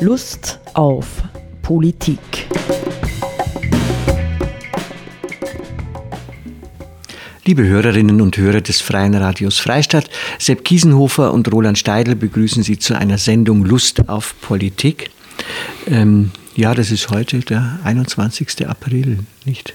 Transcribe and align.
Lust 0.00 0.60
auf 0.74 1.24
Politik. 1.60 2.20
Liebe 7.44 7.64
Hörerinnen 7.64 8.20
und 8.20 8.36
Hörer 8.36 8.60
des 8.60 8.80
Freien 8.80 9.16
Radios 9.16 9.58
Freistadt, 9.58 10.08
Sepp 10.38 10.64
Kiesenhofer 10.64 11.32
und 11.32 11.50
Roland 11.52 11.78
Steidl 11.78 12.14
begrüßen 12.14 12.62
Sie 12.62 12.78
zu 12.78 12.96
einer 12.96 13.18
Sendung 13.18 13.64
Lust 13.64 14.08
auf 14.08 14.40
Politik. 14.40 15.10
Ähm, 15.88 16.30
ja, 16.54 16.74
das 16.74 16.92
ist 16.92 17.10
heute 17.10 17.40
der 17.40 17.80
21. 17.82 18.68
April, 18.68 19.18
nicht? 19.44 19.74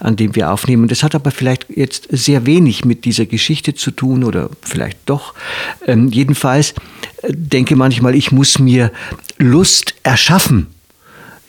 An 0.00 0.16
dem 0.16 0.34
wir 0.34 0.50
aufnehmen. 0.50 0.88
Das 0.88 1.02
hat 1.02 1.14
aber 1.14 1.30
vielleicht 1.30 1.66
jetzt 1.74 2.08
sehr 2.10 2.46
wenig 2.46 2.84
mit 2.84 3.04
dieser 3.04 3.26
Geschichte 3.26 3.74
zu 3.74 3.90
tun 3.90 4.24
oder 4.24 4.50
vielleicht 4.62 4.98
doch. 5.06 5.34
Ähm, 5.86 6.08
jedenfalls 6.08 6.74
äh, 7.22 7.32
denke 7.32 7.76
manchmal, 7.76 8.14
ich 8.14 8.32
muss 8.32 8.58
mir 8.58 8.92
Lust 9.38 9.94
erschaffen, 10.02 10.68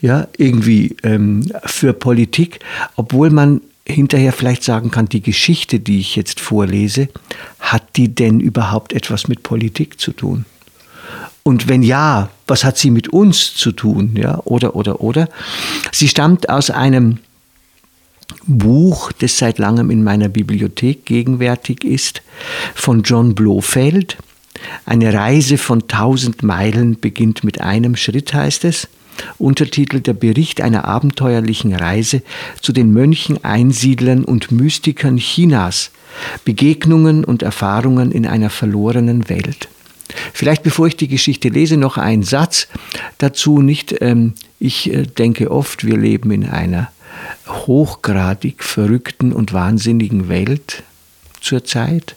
ja, 0.01 0.27
irgendwie 0.37 0.95
ähm, 1.03 1.51
für 1.65 1.93
Politik, 1.93 2.59
obwohl 2.95 3.29
man 3.29 3.61
hinterher 3.87 4.33
vielleicht 4.33 4.63
sagen 4.63 4.91
kann, 4.91 5.07
die 5.07 5.21
Geschichte, 5.21 5.79
die 5.79 5.99
ich 5.99 6.15
jetzt 6.15 6.39
vorlese, 6.39 7.07
hat 7.59 7.95
die 7.95 8.13
denn 8.13 8.39
überhaupt 8.39 8.93
etwas 8.93 9.27
mit 9.27 9.43
Politik 9.43 9.99
zu 9.99 10.11
tun? 10.11 10.45
Und 11.43 11.67
wenn 11.67 11.83
ja, 11.83 12.29
was 12.47 12.63
hat 12.63 12.77
sie 12.77 12.89
mit 12.89 13.09
uns 13.09 13.53
zu 13.53 13.71
tun? 13.71 14.15
Ja, 14.17 14.39
oder, 14.45 14.75
oder, 14.75 15.01
oder. 15.01 15.29
Sie 15.91 16.07
stammt 16.07 16.49
aus 16.49 16.71
einem 16.71 17.19
Buch, 18.47 19.11
das 19.11 19.37
seit 19.37 19.57
langem 19.57 19.89
in 19.89 20.03
meiner 20.03 20.29
Bibliothek 20.29 21.05
gegenwärtig 21.05 21.83
ist, 21.83 22.21
von 22.73 23.03
John 23.03 23.35
Blofeld. 23.35 24.17
Eine 24.85 25.13
Reise 25.13 25.57
von 25.57 25.87
tausend 25.87 26.43
Meilen 26.43 26.99
beginnt 26.99 27.43
mit 27.43 27.61
einem 27.61 27.95
Schritt, 27.95 28.33
heißt 28.33 28.65
es. 28.65 28.87
Untertitel 29.37 30.01
Der 30.01 30.13
Bericht 30.13 30.61
einer 30.61 30.85
abenteuerlichen 30.85 31.73
Reise 31.73 32.21
zu 32.61 32.73
den 32.73 32.91
Mönchen, 32.91 33.43
Einsiedlern 33.43 34.25
und 34.25 34.51
Mystikern 34.51 35.17
Chinas. 35.17 35.91
Begegnungen 36.43 37.23
und 37.25 37.43
Erfahrungen 37.43 38.11
in 38.11 38.25
einer 38.25 38.49
verlorenen 38.49 39.27
Welt. 39.29 39.67
Vielleicht 40.33 40.63
bevor 40.63 40.87
ich 40.87 40.95
die 40.95 41.07
Geschichte 41.07 41.49
lese, 41.49 41.77
noch 41.77 41.97
ein 41.97 42.23
Satz 42.23 42.67
dazu. 43.17 43.61
Nicht, 43.61 43.95
ähm, 44.01 44.33
ich 44.59 44.93
äh, 44.93 45.03
denke 45.03 45.51
oft, 45.51 45.85
wir 45.85 45.97
leben 45.97 46.31
in 46.31 46.45
einer 46.45 46.91
hochgradig 47.47 48.63
verrückten 48.63 49.31
und 49.31 49.53
wahnsinnigen 49.53 50.29
Welt 50.29 50.83
zurzeit. 51.41 52.15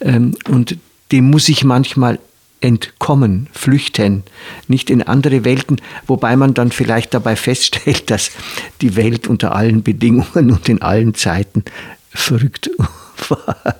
Ähm, 0.00 0.36
und 0.48 0.78
dem 1.12 1.30
muss 1.30 1.48
ich 1.48 1.64
manchmal 1.64 2.18
entkommen, 2.60 3.48
flüchten, 3.52 4.22
nicht 4.68 4.88
in 4.88 5.02
andere 5.02 5.44
Welten, 5.44 5.80
wobei 6.06 6.34
man 6.34 6.54
dann 6.54 6.72
vielleicht 6.72 7.12
dabei 7.12 7.36
feststellt, 7.36 8.10
dass 8.10 8.30
die 8.80 8.96
Welt 8.96 9.26
unter 9.26 9.54
allen 9.54 9.82
Bedingungen 9.82 10.50
und 10.50 10.68
in 10.68 10.80
allen 10.82 11.14
Zeiten 11.14 11.64
verrückt 12.10 12.70
war. 13.28 13.76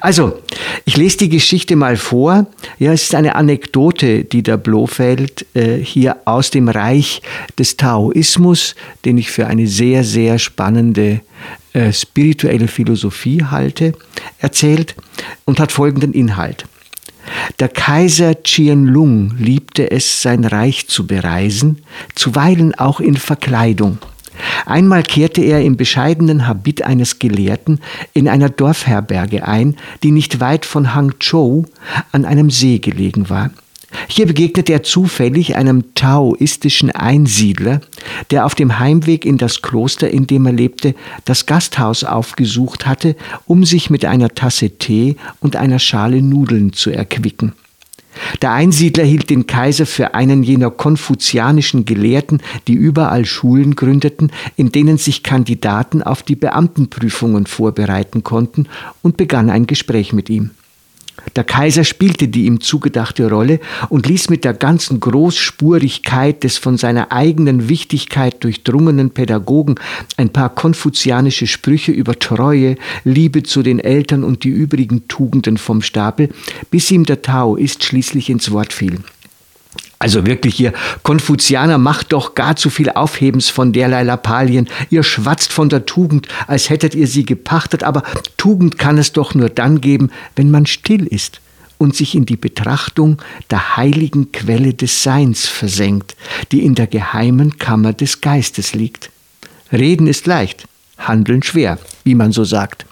Also, 0.00 0.38
ich 0.84 0.96
lese 0.96 1.18
die 1.18 1.28
Geschichte 1.28 1.76
mal 1.76 1.96
vor. 1.96 2.46
Ja, 2.78 2.92
es 2.92 3.04
ist 3.04 3.14
eine 3.14 3.36
Anekdote, 3.36 4.24
die 4.24 4.42
der 4.42 4.56
Blofeld 4.56 5.46
äh, 5.54 5.76
hier 5.76 6.16
aus 6.24 6.50
dem 6.50 6.68
Reich 6.68 7.22
des 7.58 7.76
Taoismus, 7.76 8.74
den 9.04 9.18
ich 9.18 9.30
für 9.30 9.46
eine 9.46 9.66
sehr, 9.66 10.02
sehr 10.04 10.38
spannende 10.38 11.20
äh, 11.72 11.92
spirituelle 11.92 12.68
Philosophie 12.68 13.44
halte, 13.44 13.92
erzählt 14.38 14.94
und 15.44 15.60
hat 15.60 15.72
folgenden 15.72 16.12
Inhalt. 16.12 16.64
Der 17.58 17.68
Kaiser 17.68 18.34
Qianlong 18.34 19.36
liebte 19.38 19.90
es, 19.90 20.22
sein 20.22 20.44
Reich 20.44 20.88
zu 20.88 21.06
bereisen, 21.06 21.82
zuweilen 22.14 22.74
auch 22.74 23.00
in 23.00 23.16
Verkleidung. 23.16 23.98
Einmal 24.64 25.02
kehrte 25.02 25.42
er 25.42 25.62
im 25.62 25.76
bescheidenen 25.76 26.46
Habit 26.46 26.82
eines 26.82 27.18
Gelehrten 27.18 27.80
in 28.14 28.28
einer 28.28 28.48
Dorfherberge 28.48 29.46
ein, 29.46 29.76
die 30.02 30.10
nicht 30.10 30.40
weit 30.40 30.64
von 30.64 30.94
Hangzhou 30.94 31.64
an 32.12 32.24
einem 32.24 32.50
See 32.50 32.78
gelegen 32.78 33.30
war. 33.30 33.50
Hier 34.08 34.26
begegnete 34.26 34.72
er 34.72 34.82
zufällig 34.82 35.56
einem 35.56 35.94
taoistischen 35.94 36.90
Einsiedler, 36.90 37.80
der 38.30 38.44
auf 38.44 38.54
dem 38.54 38.78
Heimweg 38.78 39.24
in 39.24 39.38
das 39.38 39.62
Kloster, 39.62 40.10
in 40.10 40.26
dem 40.26 40.46
er 40.46 40.52
lebte, 40.52 40.94
das 41.24 41.46
Gasthaus 41.46 42.04
aufgesucht 42.04 42.86
hatte, 42.86 43.16
um 43.46 43.64
sich 43.64 43.90
mit 43.90 44.04
einer 44.04 44.34
Tasse 44.34 44.70
Tee 44.70 45.16
und 45.40 45.56
einer 45.56 45.78
Schale 45.78 46.20
Nudeln 46.20 46.72
zu 46.72 46.90
erquicken. 46.90 47.52
Der 48.42 48.52
Einsiedler 48.52 49.04
hielt 49.04 49.30
den 49.30 49.46
Kaiser 49.46 49.86
für 49.86 50.14
einen 50.14 50.42
jener 50.42 50.70
konfuzianischen 50.70 51.84
Gelehrten, 51.84 52.42
die 52.68 52.74
überall 52.74 53.24
Schulen 53.24 53.76
gründeten, 53.76 54.32
in 54.56 54.72
denen 54.72 54.98
sich 54.98 55.22
Kandidaten 55.22 56.02
auf 56.02 56.22
die 56.22 56.36
Beamtenprüfungen 56.36 57.46
vorbereiten 57.46 58.22
konnten, 58.22 58.68
und 59.02 59.16
begann 59.16 59.50
ein 59.50 59.66
Gespräch 59.66 60.12
mit 60.12 60.30
ihm. 60.30 60.50
Der 61.34 61.44
Kaiser 61.44 61.84
spielte 61.84 62.28
die 62.28 62.46
ihm 62.46 62.60
zugedachte 62.60 63.28
Rolle 63.28 63.60
und 63.88 64.06
ließ 64.06 64.30
mit 64.30 64.44
der 64.44 64.54
ganzen 64.54 65.00
Großspurigkeit 65.00 66.44
des 66.44 66.58
von 66.58 66.78
seiner 66.78 67.12
eigenen 67.12 67.68
Wichtigkeit 67.68 68.42
durchdrungenen 68.42 69.10
Pädagogen 69.10 69.76
ein 70.16 70.30
paar 70.30 70.54
konfuzianische 70.54 71.46
Sprüche 71.46 71.92
über 71.92 72.18
Treue, 72.18 72.76
Liebe 73.04 73.42
zu 73.42 73.62
den 73.62 73.80
Eltern 73.80 74.24
und 74.24 74.44
die 74.44 74.48
übrigen 74.48 75.08
Tugenden 75.08 75.58
vom 75.58 75.82
Stapel, 75.82 76.30
bis 76.70 76.90
ihm 76.90 77.04
der 77.04 77.22
Taoist 77.22 77.84
schließlich 77.84 78.30
ins 78.30 78.50
Wort 78.50 78.72
fiel. 78.72 79.00
Also 79.98 80.26
wirklich, 80.26 80.60
ihr 80.60 80.74
Konfuzianer 81.02 81.78
macht 81.78 82.12
doch 82.12 82.34
gar 82.34 82.56
zu 82.56 82.68
viel 82.68 82.90
Aufhebens 82.90 83.48
von 83.48 83.72
derlei 83.72 84.02
Lappalien. 84.02 84.68
Ihr 84.90 85.02
schwatzt 85.02 85.52
von 85.52 85.70
der 85.70 85.86
Tugend, 85.86 86.28
als 86.46 86.68
hättet 86.68 86.94
ihr 86.94 87.06
sie 87.06 87.24
gepachtet, 87.24 87.82
aber 87.82 88.02
Tugend 88.36 88.78
kann 88.78 88.98
es 88.98 89.12
doch 89.12 89.34
nur 89.34 89.48
dann 89.48 89.80
geben, 89.80 90.10
wenn 90.34 90.50
man 90.50 90.66
still 90.66 91.06
ist 91.06 91.40
und 91.78 91.96
sich 91.96 92.14
in 92.14 92.26
die 92.26 92.36
Betrachtung 92.36 93.22
der 93.50 93.76
heiligen 93.76 94.32
Quelle 94.32 94.74
des 94.74 95.02
Seins 95.02 95.46
versenkt, 95.46 96.14
die 96.52 96.64
in 96.64 96.74
der 96.74 96.86
geheimen 96.86 97.58
Kammer 97.58 97.92
des 97.92 98.20
Geistes 98.20 98.74
liegt. 98.74 99.10
Reden 99.72 100.06
ist 100.06 100.26
leicht, 100.26 100.66
handeln 100.98 101.42
schwer, 101.42 101.78
wie 102.04 102.14
man 102.14 102.32
so 102.32 102.44
sagt. 102.44 102.86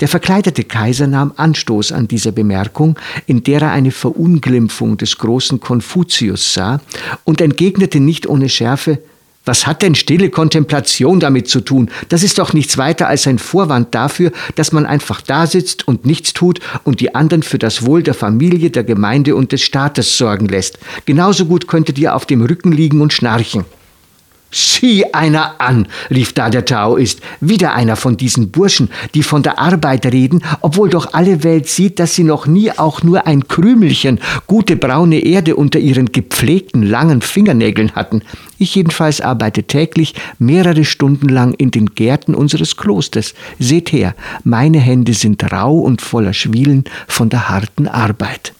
Der 0.00 0.08
verkleidete 0.08 0.64
Kaiser 0.64 1.06
nahm 1.06 1.32
Anstoß 1.36 1.92
an 1.92 2.08
dieser 2.08 2.32
Bemerkung, 2.32 2.98
in 3.26 3.42
der 3.44 3.62
er 3.62 3.72
eine 3.72 3.90
Verunglimpfung 3.90 4.96
des 4.96 5.18
großen 5.18 5.60
Konfuzius 5.60 6.54
sah, 6.54 6.80
und 7.24 7.40
entgegnete 7.40 8.00
nicht 8.00 8.26
ohne 8.26 8.48
Schärfe 8.48 8.98
was 9.44 9.66
hat 9.66 9.82
denn 9.82 9.96
stille 9.96 10.30
Kontemplation 10.30 11.18
damit 11.18 11.48
zu 11.48 11.60
tun? 11.60 11.90
Das 12.08 12.22
ist 12.22 12.38
doch 12.38 12.52
nichts 12.52 12.78
weiter 12.78 13.08
als 13.08 13.26
ein 13.26 13.40
Vorwand 13.40 13.92
dafür, 13.92 14.30
dass 14.54 14.70
man 14.70 14.86
einfach 14.86 15.20
da 15.20 15.48
sitzt 15.48 15.88
und 15.88 16.06
nichts 16.06 16.32
tut 16.32 16.60
und 16.84 17.00
die 17.00 17.16
anderen 17.16 17.42
für 17.42 17.58
das 17.58 17.84
Wohl 17.84 18.04
der 18.04 18.14
Familie, 18.14 18.70
der 18.70 18.84
Gemeinde 18.84 19.34
und 19.34 19.50
des 19.50 19.62
Staates 19.62 20.16
sorgen 20.16 20.46
lässt. 20.46 20.78
Genauso 21.06 21.46
gut 21.46 21.66
könntet 21.66 21.98
ihr 21.98 22.14
auf 22.14 22.24
dem 22.24 22.42
Rücken 22.42 22.70
liegen 22.70 23.00
und 23.00 23.12
schnarchen. 23.12 23.64
Sieh 24.54 25.06
einer 25.14 25.60
an, 25.62 25.88
rief 26.10 26.34
da 26.34 26.50
der 26.50 26.66
Taoist, 26.66 27.20
wieder 27.40 27.72
einer 27.72 27.96
von 27.96 28.18
diesen 28.18 28.50
Burschen, 28.50 28.90
die 29.14 29.22
von 29.22 29.42
der 29.42 29.58
Arbeit 29.58 30.04
reden, 30.04 30.44
obwohl 30.60 30.90
doch 30.90 31.14
alle 31.14 31.42
Welt 31.42 31.68
sieht, 31.68 31.98
dass 31.98 32.14
sie 32.14 32.22
noch 32.24 32.46
nie 32.46 32.70
auch 32.70 33.02
nur 33.02 33.26
ein 33.26 33.48
Krümelchen 33.48 34.20
gute 34.46 34.76
braune 34.76 35.20
Erde 35.20 35.56
unter 35.56 35.78
ihren 35.78 36.12
gepflegten 36.12 36.82
langen 36.82 37.22
Fingernägeln 37.22 37.92
hatten. 37.92 38.20
Ich 38.58 38.74
jedenfalls 38.74 39.22
arbeite 39.22 39.62
täglich 39.62 40.14
mehrere 40.38 40.84
Stunden 40.84 41.30
lang 41.30 41.54
in 41.54 41.70
den 41.70 41.86
Gärten 41.86 42.34
unseres 42.34 42.76
Klosters. 42.76 43.32
Seht 43.58 43.90
her, 43.90 44.14
meine 44.44 44.80
Hände 44.80 45.14
sind 45.14 45.50
rau 45.50 45.78
und 45.78 46.02
voller 46.02 46.34
Schwielen 46.34 46.84
von 47.08 47.30
der 47.30 47.48
harten 47.48 47.88
Arbeit. 47.88 48.52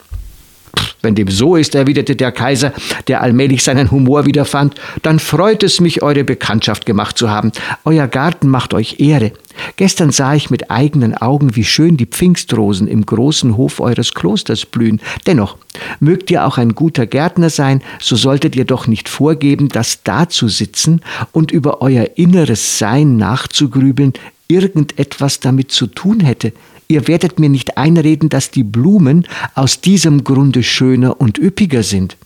Wenn 1.03 1.17
dem 1.17 1.29
so 1.29 1.57
ist, 1.57 1.75
erwiderte 1.75 2.15
der 2.15 2.31
Kaiser, 2.33 2.73
der 3.09 3.23
allmählich 3.23 3.65
seinen 3.65 3.91
Humor 3.91 4.25
wiederfand, 4.25 4.77
dann 5.03 5.19
freut 5.19 5.63
es 5.63 5.81
mich, 5.81 6.03
eure 6.03 6.25
Bekanntschaft 6.25 6.87
gemacht 6.87 7.19
zu 7.19 7.29
haben. 7.29 7.51
Euer 7.85 8.07
Garten 8.07 8.49
macht 8.49 8.73
euch 8.73 9.01
Ehre. 9.01 9.33
Gestern 9.77 10.13
sah 10.13 10.35
ich 10.35 10.49
mit 10.49 10.71
eigenen 10.71 11.15
Augen, 11.15 11.57
wie 11.57 11.65
schön 11.65 11.97
die 11.97 12.07
Pfingstrosen 12.07 12.89
im 12.89 13.05
großen 13.05 13.57
Hof 13.57 13.81
eures 13.81 14.15
Klosters 14.15 14.65
blühen. 14.65 15.01
Dennoch, 15.27 15.57
mögt 16.01 16.31
ihr 16.31 16.47
auch 16.47 16.57
ein 16.57 16.75
guter 16.75 17.07
Gärtner 17.07 17.51
sein, 17.51 17.83
so 18.01 18.17
solltet 18.17 18.57
ihr 18.57 18.65
doch 18.65 18.87
nicht 18.87 19.09
vorgeben, 19.09 19.69
dass 19.69 20.03
da 20.05 20.29
zu 20.29 20.49
sitzen 20.49 21.03
und 21.33 21.51
über 21.51 21.83
euer 21.83 22.07
inneres 22.15 22.79
Sein 22.79 23.17
nachzugrübeln 23.17 24.15
irgendetwas 24.53 25.41
damit 25.41 25.73
zu 25.73 25.87
tun 25.87 26.21
hätte. 26.21 26.53
Ihr 26.89 27.09
werdet 27.09 27.39
mir 27.39 27.49
nicht 27.49 27.79
einreden, 27.79 28.29
dass 28.29 28.51
die 28.51 28.65
Blumen 28.65 29.27
aus 29.55 29.81
diesem 29.81 30.25
Grunde 30.25 30.63
schöner 30.63 31.21
und 31.21 31.39
üppiger 31.39 31.83
sind. 31.83 32.17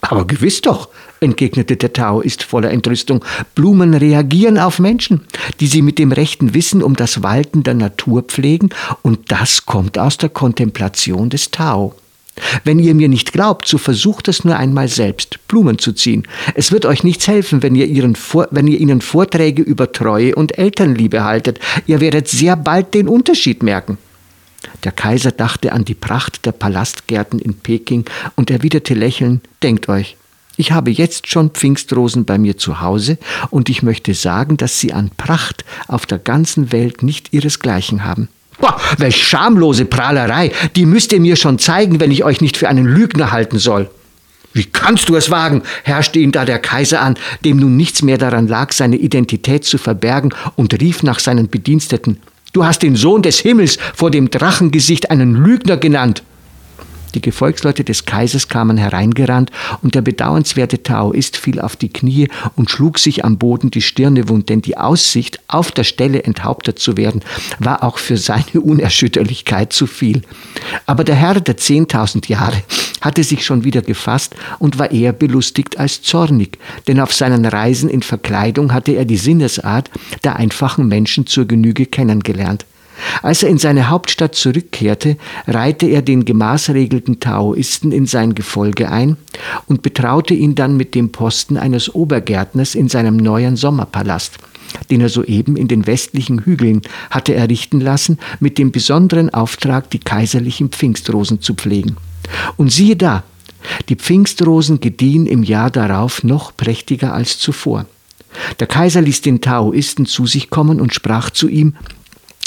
Aber 0.00 0.26
gewiss 0.26 0.60
doch, 0.60 0.88
entgegnete 1.20 1.76
der 1.76 1.92
Taoist 1.92 2.42
voller 2.42 2.70
Entrüstung, 2.70 3.24
Blumen 3.54 3.94
reagieren 3.94 4.58
auf 4.58 4.78
Menschen, 4.78 5.22
die 5.58 5.66
sie 5.66 5.82
mit 5.82 5.98
dem 5.98 6.12
rechten 6.12 6.54
Wissen 6.54 6.82
um 6.82 6.94
das 6.94 7.22
Walten 7.22 7.62
der 7.64 7.74
Natur 7.74 8.22
pflegen, 8.22 8.70
und 9.02 9.32
das 9.32 9.66
kommt 9.66 9.98
aus 9.98 10.16
der 10.16 10.28
Kontemplation 10.28 11.30
des 11.30 11.50
Tao. 11.50 11.94
Wenn 12.64 12.78
ihr 12.78 12.94
mir 12.94 13.08
nicht 13.08 13.32
glaubt, 13.32 13.66
so 13.66 13.78
versucht 13.78 14.28
es 14.28 14.44
nur 14.44 14.56
einmal 14.56 14.88
selbst, 14.88 15.38
Blumen 15.48 15.78
zu 15.78 15.92
ziehen. 15.92 16.26
Es 16.54 16.72
wird 16.72 16.86
euch 16.86 17.04
nichts 17.04 17.28
helfen, 17.28 17.62
wenn 17.62 17.74
ihr, 17.74 17.86
ihren 17.86 18.16
Vor 18.16 18.48
wenn 18.50 18.66
ihr 18.66 18.78
ihnen 18.78 19.00
Vorträge 19.00 19.62
über 19.62 19.92
Treue 19.92 20.34
und 20.34 20.58
Elternliebe 20.58 21.24
haltet. 21.24 21.60
Ihr 21.86 22.00
werdet 22.00 22.28
sehr 22.28 22.56
bald 22.56 22.94
den 22.94 23.08
Unterschied 23.08 23.62
merken. 23.62 23.98
Der 24.84 24.92
Kaiser 24.92 25.32
dachte 25.32 25.72
an 25.72 25.84
die 25.84 25.94
Pracht 25.94 26.44
der 26.46 26.52
Palastgärten 26.52 27.38
in 27.38 27.54
Peking 27.54 28.04
und 28.36 28.50
erwiderte 28.50 28.94
lächelnd, 28.94 29.42
Denkt 29.62 29.88
euch, 29.88 30.16
ich 30.56 30.72
habe 30.72 30.90
jetzt 30.90 31.28
schon 31.28 31.50
Pfingstrosen 31.50 32.24
bei 32.24 32.36
mir 32.36 32.58
zu 32.58 32.80
Hause 32.80 33.18
und 33.50 33.68
ich 33.68 33.84
möchte 33.84 34.12
sagen, 34.14 34.56
dass 34.56 34.80
sie 34.80 34.92
an 34.92 35.10
Pracht 35.16 35.64
auf 35.86 36.04
der 36.04 36.18
ganzen 36.18 36.72
Welt 36.72 37.04
nicht 37.04 37.32
ihresgleichen 37.32 38.04
haben. 38.04 38.28
Boah, 38.58 38.80
welch 38.98 39.26
schamlose 39.26 39.84
Prahlerei, 39.84 40.50
die 40.74 40.86
müsst 40.86 41.12
ihr 41.12 41.20
mir 41.20 41.36
schon 41.36 41.58
zeigen, 41.58 42.00
wenn 42.00 42.10
ich 42.10 42.24
euch 42.24 42.40
nicht 42.40 42.56
für 42.56 42.68
einen 42.68 42.86
Lügner 42.86 43.30
halten 43.30 43.58
soll. 43.58 43.88
Wie 44.52 44.64
kannst 44.64 45.08
du 45.08 45.16
es 45.16 45.30
wagen? 45.30 45.62
herrschte 45.84 46.18
ihn 46.18 46.32
da 46.32 46.44
der 46.44 46.58
Kaiser 46.58 47.00
an, 47.00 47.14
dem 47.44 47.58
nun 47.58 47.76
nichts 47.76 48.02
mehr 48.02 48.18
daran 48.18 48.48
lag, 48.48 48.72
seine 48.72 48.96
Identität 48.96 49.64
zu 49.64 49.78
verbergen, 49.78 50.34
und 50.56 50.80
rief 50.80 51.02
nach 51.02 51.20
seinen 51.20 51.48
Bediensteten 51.48 52.18
Du 52.52 52.64
hast 52.64 52.82
den 52.82 52.96
Sohn 52.96 53.22
des 53.22 53.40
Himmels 53.40 53.78
vor 53.94 54.10
dem 54.10 54.30
Drachengesicht 54.30 55.10
einen 55.10 55.34
Lügner 55.34 55.76
genannt. 55.76 56.22
Die 57.14 57.20
Gefolgsleute 57.20 57.84
des 57.84 58.04
Kaisers 58.04 58.48
kamen 58.48 58.76
hereingerannt, 58.76 59.50
und 59.82 59.94
der 59.94 60.02
bedauernswerte 60.02 60.82
Taoist 60.82 61.36
fiel 61.36 61.60
auf 61.60 61.76
die 61.76 61.88
Knie 61.88 62.28
und 62.56 62.70
schlug 62.70 62.98
sich 62.98 63.24
am 63.24 63.38
Boden 63.38 63.70
die 63.70 63.82
Stirne 63.82 64.28
wund, 64.28 64.48
denn 64.48 64.62
die 64.62 64.76
Aussicht, 64.76 65.40
auf 65.48 65.70
der 65.70 65.84
Stelle 65.84 66.22
enthauptet 66.22 66.78
zu 66.78 66.96
werden, 66.96 67.22
war 67.58 67.82
auch 67.82 67.98
für 67.98 68.16
seine 68.16 68.60
Unerschütterlichkeit 68.60 69.72
zu 69.72 69.86
viel. 69.86 70.22
Aber 70.86 71.04
der 71.04 71.14
Herr 71.14 71.40
der 71.40 71.56
zehntausend 71.56 72.28
Jahre 72.28 72.62
hatte 73.00 73.22
sich 73.22 73.44
schon 73.44 73.64
wieder 73.64 73.82
gefasst 73.82 74.34
und 74.58 74.78
war 74.78 74.90
eher 74.90 75.12
belustigt 75.12 75.78
als 75.78 76.02
zornig, 76.02 76.58
denn 76.86 77.00
auf 77.00 77.14
seinen 77.14 77.44
Reisen 77.44 77.88
in 77.88 78.02
Verkleidung 78.02 78.72
hatte 78.72 78.92
er 78.92 79.04
die 79.04 79.16
Sinnesart 79.16 79.90
der 80.24 80.36
einfachen 80.36 80.88
Menschen 80.88 81.26
zur 81.26 81.46
Genüge 81.46 81.86
kennengelernt. 81.86 82.66
Als 83.22 83.42
er 83.42 83.48
in 83.48 83.58
seine 83.58 83.88
Hauptstadt 83.88 84.34
zurückkehrte, 84.34 85.16
reihte 85.46 85.86
er 85.86 86.02
den 86.02 86.24
gemaßregelten 86.24 87.20
Taoisten 87.20 87.92
in 87.92 88.06
sein 88.06 88.34
Gefolge 88.34 88.90
ein 88.90 89.16
und 89.66 89.82
betraute 89.82 90.34
ihn 90.34 90.54
dann 90.54 90.76
mit 90.76 90.94
dem 90.94 91.12
Posten 91.12 91.56
eines 91.56 91.94
Obergärtners 91.94 92.74
in 92.74 92.88
seinem 92.88 93.16
neuen 93.16 93.56
Sommerpalast, 93.56 94.38
den 94.90 95.00
er 95.00 95.08
soeben 95.08 95.56
in 95.56 95.68
den 95.68 95.86
westlichen 95.86 96.40
Hügeln 96.40 96.82
hatte 97.10 97.34
errichten 97.34 97.80
lassen, 97.80 98.18
mit 98.40 98.58
dem 98.58 98.72
besonderen 98.72 99.32
Auftrag, 99.32 99.90
die 99.90 100.00
kaiserlichen 100.00 100.70
Pfingstrosen 100.70 101.40
zu 101.40 101.54
pflegen. 101.54 101.96
Und 102.56 102.72
siehe 102.72 102.96
da, 102.96 103.22
die 103.88 103.96
Pfingstrosen 103.96 104.80
gediehen 104.80 105.26
im 105.26 105.42
Jahr 105.42 105.70
darauf 105.70 106.22
noch 106.22 106.56
prächtiger 106.56 107.12
als 107.12 107.38
zuvor. 107.38 107.86
Der 108.60 108.66
Kaiser 108.66 109.00
ließ 109.00 109.22
den 109.22 109.40
Taoisten 109.40 110.06
zu 110.06 110.26
sich 110.26 110.50
kommen 110.50 110.80
und 110.80 110.94
sprach 110.94 111.30
zu 111.30 111.48
ihm, 111.48 111.74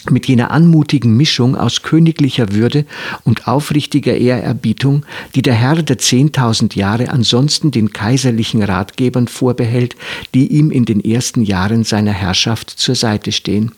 mit 0.09 0.27
jener 0.27 0.51
anmutigen 0.51 1.15
Mischung 1.15 1.56
aus 1.56 1.83
königlicher 1.83 2.53
Würde 2.53 2.86
und 3.24 3.48
aufrichtiger 3.48 4.15
Ehrerbietung, 4.18 5.06
die 5.36 5.42
der 5.42 5.53
Herr 5.53 5.81
der 5.83 5.98
zehntausend 5.98 6.75
Jahre 6.75 7.09
ansonsten 7.09 7.71
den 7.71 7.94
kaiserlichen 7.94 8.63
Ratgebern 8.63 9.27
vorbehält, 9.27 9.95
die 10.33 10.48
ihm 10.48 10.71
in 10.71 10.86
den 10.86 11.03
ersten 11.03 11.44
Jahren 11.44 11.83
seiner 11.83 12.13
Herrschaft 12.13 12.69
zur 12.69 12.95
Seite 12.95 13.31
stehen. 13.31 13.71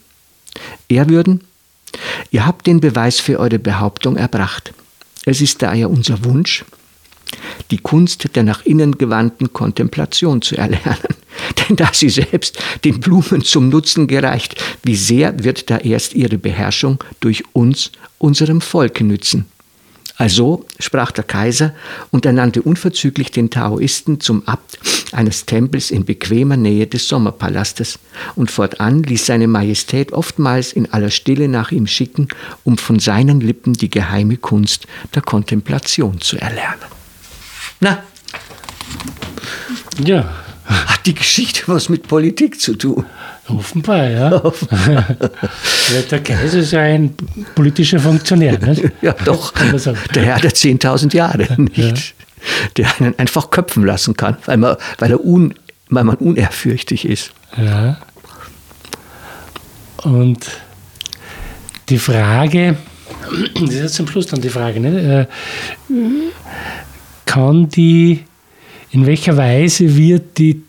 Ehrwürden, 0.87 1.41
ihr 2.31 2.45
habt 2.45 2.67
den 2.67 2.79
Beweis 2.79 3.19
für 3.19 3.39
eure 3.39 3.59
Behauptung 3.59 4.15
erbracht. 4.15 4.73
Es 5.25 5.41
ist 5.41 5.61
daher 5.61 5.89
unser 5.89 6.23
Wunsch, 6.23 6.65
die 7.71 7.77
Kunst 7.77 8.35
der 8.35 8.43
nach 8.43 8.65
innen 8.65 8.97
gewandten 8.97 9.53
Kontemplation 9.53 10.41
zu 10.41 10.57
erlernen. 10.57 10.97
Denn 11.69 11.75
da 11.75 11.89
sie 11.93 12.09
selbst 12.09 12.59
den 12.83 12.99
Blumen 12.99 13.43
zum 13.43 13.69
Nutzen 13.69 14.07
gereicht, 14.07 14.61
wie 14.83 14.95
sehr 14.95 15.43
wird 15.43 15.69
da 15.69 15.77
erst 15.77 16.13
ihre 16.13 16.37
Beherrschung 16.37 17.03
durch 17.19 17.43
uns, 17.53 17.91
unserem 18.19 18.61
Volke 18.61 19.03
nützen. 19.03 19.45
Also 20.15 20.65
sprach 20.79 21.11
der 21.11 21.23
Kaiser 21.23 21.73
und 22.11 22.25
ernannte 22.25 22.61
unverzüglich 22.61 23.31
den 23.31 23.49
Taoisten 23.49 24.19
zum 24.19 24.47
Abt 24.47 24.79
eines 25.11 25.45
Tempels 25.45 25.89
in 25.89 26.05
bequemer 26.05 26.55
Nähe 26.55 26.87
des 26.87 27.07
Sommerpalastes, 27.07 27.99
und 28.35 28.51
fortan 28.51 29.03
ließ 29.03 29.25
seine 29.25 29.47
Majestät 29.47 30.13
oftmals 30.13 30.71
in 30.71 30.91
aller 30.91 31.09
Stille 31.09 31.47
nach 31.47 31.71
ihm 31.71 31.87
schicken, 31.87 32.27
um 32.63 32.77
von 32.77 32.99
seinen 32.99 33.41
Lippen 33.41 33.73
die 33.73 33.89
geheime 33.89 34.37
Kunst 34.37 34.85
der 35.15 35.23
Kontemplation 35.23 36.21
zu 36.21 36.37
erlernen. 36.37 37.02
Na? 37.83 38.01
Ja. 40.05 40.23
Hat 40.65 41.05
die 41.05 41.13
Geschichte 41.13 41.63
was 41.65 41.89
mit 41.89 42.07
Politik 42.07 42.61
zu 42.61 42.75
tun? 42.75 43.05
Offenbar, 43.49 44.09
ja. 44.09 44.31
Offenbar. 44.43 45.05
der 46.11 46.23
Kaiser 46.23 46.59
ist 46.59 46.71
ja 46.71 46.79
ein 46.79 47.13
politischer 47.53 47.99
Funktionär, 47.99 48.57
nicht? 48.57 48.89
Ja, 49.01 49.11
doch. 49.25 49.51
Der 49.51 50.23
Herr 50.23 50.39
der 50.39 50.51
10.000 50.51 51.13
Jahre, 51.13 51.61
nicht? 51.61 51.75
Ja. 51.77 51.93
Der 52.77 53.01
einen 53.01 53.19
einfach 53.19 53.49
köpfen 53.49 53.85
lassen 53.85 54.15
kann, 54.15 54.37
weil 54.45 54.57
man, 54.57 54.77
weil 54.99 55.11
er 55.11 55.25
un, 55.25 55.53
weil 55.89 56.05
man 56.05 56.15
unehrfürchtig 56.15 57.03
ist. 57.03 57.31
Ja. 57.57 57.97
Und 60.03 60.47
die 61.89 61.99
Frage, 61.99 62.77
das 63.55 63.69
ist 63.69 63.73
jetzt 63.73 63.95
zum 63.95 64.07
Schluss 64.07 64.27
dann 64.27 64.39
die 64.39 64.49
Frage, 64.49 64.79
nicht? 64.79 65.27
Kann 67.33 67.67
die, 67.67 68.19
in 68.91 69.07
welcher 69.07 69.35
Weise 69.35 69.95
wird 69.95 70.37
die, 70.37 70.61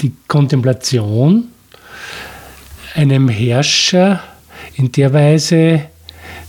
die 0.00 0.12
Kontemplation 0.28 1.48
einem 2.94 3.30
Herrscher 3.30 4.22
in 4.74 4.92
der 4.92 5.14
Weise 5.14 5.86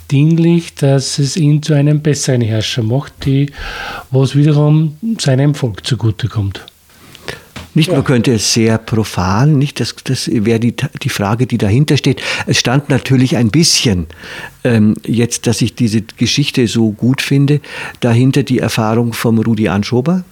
dienlich, 0.09 0.75
dass 0.75 1.17
es 1.17 1.37
ihn 1.37 1.63
zu 1.63 1.73
einem 1.73 2.01
besseren 2.01 2.41
Herrscher 2.41 2.83
macht, 2.83 3.25
die, 3.25 3.49
was 4.09 4.35
wiederum 4.35 4.97
seinem 5.17 5.55
Volk 5.55 5.85
zugutekommt. 5.87 6.65
Nicht, 7.73 7.87
ja. 7.87 7.95
man 7.95 8.03
könnte 8.03 8.33
es 8.33 8.53
sehr 8.53 8.77
profan, 8.77 9.57
nicht, 9.57 9.79
das, 9.79 9.95
das 10.03 10.29
wäre 10.31 10.59
die, 10.59 10.75
die 11.01 11.09
Frage, 11.09 11.47
die 11.47 11.57
dahinter 11.57 11.97
steht. 11.97 12.21
Es 12.45 12.59
stand 12.59 12.89
natürlich 12.89 13.37
ein 13.37 13.49
bisschen, 13.49 14.07
ähm, 14.63 14.95
jetzt, 15.05 15.47
dass 15.47 15.61
ich 15.61 15.75
diese 15.75 16.01
Geschichte 16.01 16.67
so 16.67 16.91
gut 16.91 17.21
finde, 17.21 17.61
dahinter 18.01 18.43
die 18.43 18.59
Erfahrung 18.59 19.13
vom 19.13 19.39
Rudi 19.39 19.69
Anschober, 19.69 20.23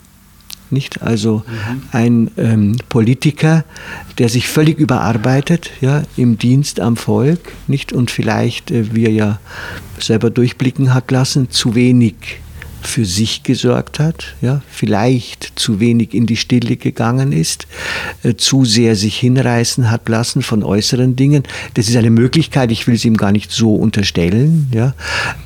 nicht? 0.72 1.02
Also 1.02 1.44
mhm. 1.48 1.82
ein 1.92 2.32
ähm, 2.38 2.78
Politiker, 2.90 3.64
der 4.18 4.30
sich 4.30 4.48
völlig 4.48 4.78
überarbeitet, 4.78 5.72
ja, 5.82 6.04
im 6.16 6.38
Dienst 6.38 6.80
am 6.80 6.98
Volk, 6.98 7.54
nicht? 7.68 7.94
Und 7.94 8.12
vielleicht, 8.12 8.72
äh, 8.72 8.94
wie 8.94 9.06
er 9.06 9.12
ja 9.12 9.40
selber 10.00 10.30
durchblicken 10.30 10.94
hat 10.94 11.12
lassen, 11.12 11.50
zu 11.50 11.76
wenig 11.76 12.16
für 12.82 13.06
sich 13.06 13.44
gesorgt 13.44 14.00
hat, 14.00 14.36
ja, 14.42 14.62
vielleicht 14.70 15.54
zu 15.56 15.80
wenig 15.80 16.14
in 16.14 16.26
die 16.26 16.38
Stille 16.38 16.78
gegangen 16.78 17.32
ist, 17.32 17.68
äh, 18.24 18.36
zu 18.36 18.66
sehr 18.66 18.96
sich 18.96 19.18
hinreißen 19.18 19.92
hat 19.92 20.08
lassen 20.10 20.42
von 20.42 20.64
äußeren 20.64 21.16
Dingen. 21.16 21.44
Das 21.74 21.90
ist 21.90 21.96
eine 21.96 22.10
Möglichkeit, 22.10 22.72
ich 22.72 22.88
will 22.88 22.96
es 22.96 23.06
ihm 23.06 23.18
gar 23.18 23.32
nicht 23.32 23.52
so 23.52 23.76
unterstellen. 23.76 24.72
Ja. 24.74 24.94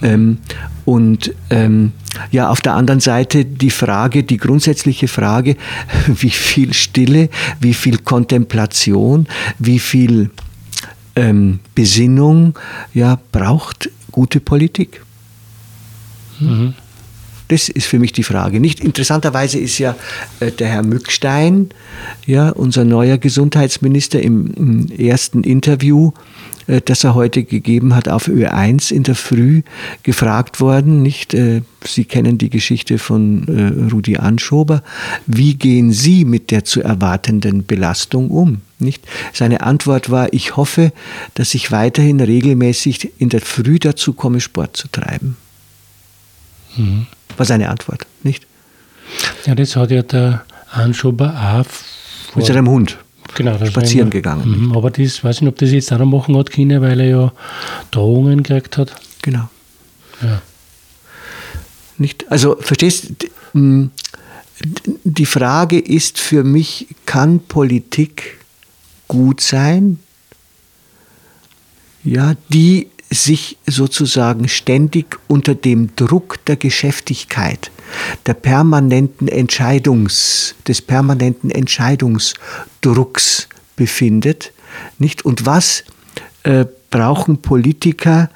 Ähm, 0.01 0.37
und 0.85 1.33
ähm, 1.49 1.93
ja, 2.31 2.49
auf 2.49 2.61
der 2.61 2.73
anderen 2.75 2.99
Seite 2.99 3.45
die 3.45 3.71
Frage, 3.71 4.23
die 4.23 4.37
grundsätzliche 4.37 5.07
Frage, 5.07 5.55
wie 6.07 6.29
viel 6.29 6.73
Stille, 6.73 7.29
wie 7.59 7.73
viel 7.73 7.97
Kontemplation, 7.99 9.27
wie 9.59 9.79
viel 9.79 10.29
ähm, 11.15 11.59
Besinnung 11.75 12.57
ja, 12.93 13.19
braucht 13.31 13.89
gute 14.11 14.39
Politik. 14.39 15.01
Mhm. 16.39 16.73
Das 17.53 17.69
ist 17.69 17.85
für 17.85 17.99
mich 17.99 18.13
die 18.13 18.23
Frage. 18.23 18.59
Nicht 18.59 18.79
interessanterweise 18.79 19.59
ist 19.59 19.77
ja 19.77 19.95
äh, 20.39 20.51
der 20.51 20.69
Herr 20.69 20.81
Mückstein, 20.81 21.69
ja, 22.25 22.49
unser 22.49 22.83
neuer 22.83 23.19
Gesundheitsminister 23.19 24.19
im, 24.23 24.51
im 24.55 24.87
ersten 24.97 25.43
Interview, 25.43 26.13
äh, 26.65 26.81
das 26.83 27.03
er 27.03 27.13
heute 27.13 27.43
gegeben 27.43 27.95
hat 27.95 28.09
auf 28.09 28.27
Ö1 28.27 28.91
in 28.91 29.03
der 29.03 29.13
Früh, 29.13 29.61
gefragt 30.01 30.61
worden, 30.61 31.03
nicht? 31.03 31.35
Äh, 31.35 31.61
Sie 31.85 32.05
kennen 32.05 32.39
die 32.39 32.49
Geschichte 32.49 32.97
von 32.97 33.47
äh, 33.47 33.91
Rudi 33.91 34.17
Anschober. 34.17 34.81
Wie 35.27 35.53
gehen 35.53 35.91
Sie 35.91 36.25
mit 36.25 36.49
der 36.49 36.63
zu 36.63 36.81
erwartenden 36.81 37.67
Belastung 37.67 38.31
um? 38.31 38.61
Nicht? 38.79 39.05
Seine 39.31 39.61
Antwort 39.61 40.09
war, 40.09 40.33
ich 40.33 40.57
hoffe, 40.57 40.91
dass 41.35 41.53
ich 41.53 41.71
weiterhin 41.71 42.19
regelmäßig 42.19 43.11
in 43.19 43.29
der 43.29 43.41
Früh 43.41 43.77
dazu 43.77 44.13
komme, 44.13 44.41
Sport 44.41 44.75
zu 44.75 44.87
treiben. 44.87 45.37
Mhm. 46.77 47.07
War 47.37 47.45
seine 47.45 47.69
Antwort, 47.69 48.05
nicht? 48.23 48.45
Ja, 49.45 49.55
das 49.55 49.75
hat 49.75 49.91
ja 49.91 50.01
der 50.01 50.45
Anschober 50.71 51.29
auch 51.29 51.65
vor, 51.65 52.37
mit 52.37 52.45
seinem 52.45 52.69
Hund 52.69 52.97
genau, 53.35 53.63
spazieren 53.65 54.09
gegangen. 54.09 54.67
Mhm, 54.67 54.77
aber 54.77 54.91
das 54.91 55.23
weiß 55.23 55.37
ich 55.37 55.41
nicht, 55.41 55.49
ob 55.49 55.57
das 55.57 55.71
jetzt 55.71 55.91
auch 55.91 55.99
noch 55.99 56.05
machen 56.05 56.37
hat 56.37 56.51
können, 56.51 56.81
weil 56.81 56.99
er 56.99 57.07
ja 57.07 57.33
Drohungen 57.91 58.43
gekriegt 58.43 58.77
hat. 58.77 58.95
Genau. 59.21 59.49
Ja. 60.21 60.41
Nicht? 61.97 62.31
Also, 62.31 62.57
verstehst 62.59 63.11
du, 63.53 63.89
die 65.03 65.25
Frage 65.25 65.79
ist 65.79 66.19
für 66.19 66.43
mich, 66.43 66.87
kann 67.05 67.39
Politik 67.39 68.39
gut 69.07 69.41
sein? 69.41 69.99
Ja, 72.03 72.35
die 72.49 72.89
sich 73.13 73.57
sozusagen 73.67 74.47
ständig 74.47 75.17
unter 75.27 75.55
dem 75.55 75.95
Druck 75.95 76.43
der 76.45 76.55
Geschäftigkeit, 76.55 77.71
der 78.25 78.33
permanenten 78.33 79.27
Entscheidungs, 79.27 80.55
des 80.67 80.81
permanenten 80.81 81.49
Entscheidungsdrucks 81.49 83.47
befindet, 83.75 84.51
nicht? 84.97 85.25
Und 85.25 85.45
was 85.45 85.83
äh, 86.43 86.65
brauchen 86.89 87.41
Politiker 87.41 88.29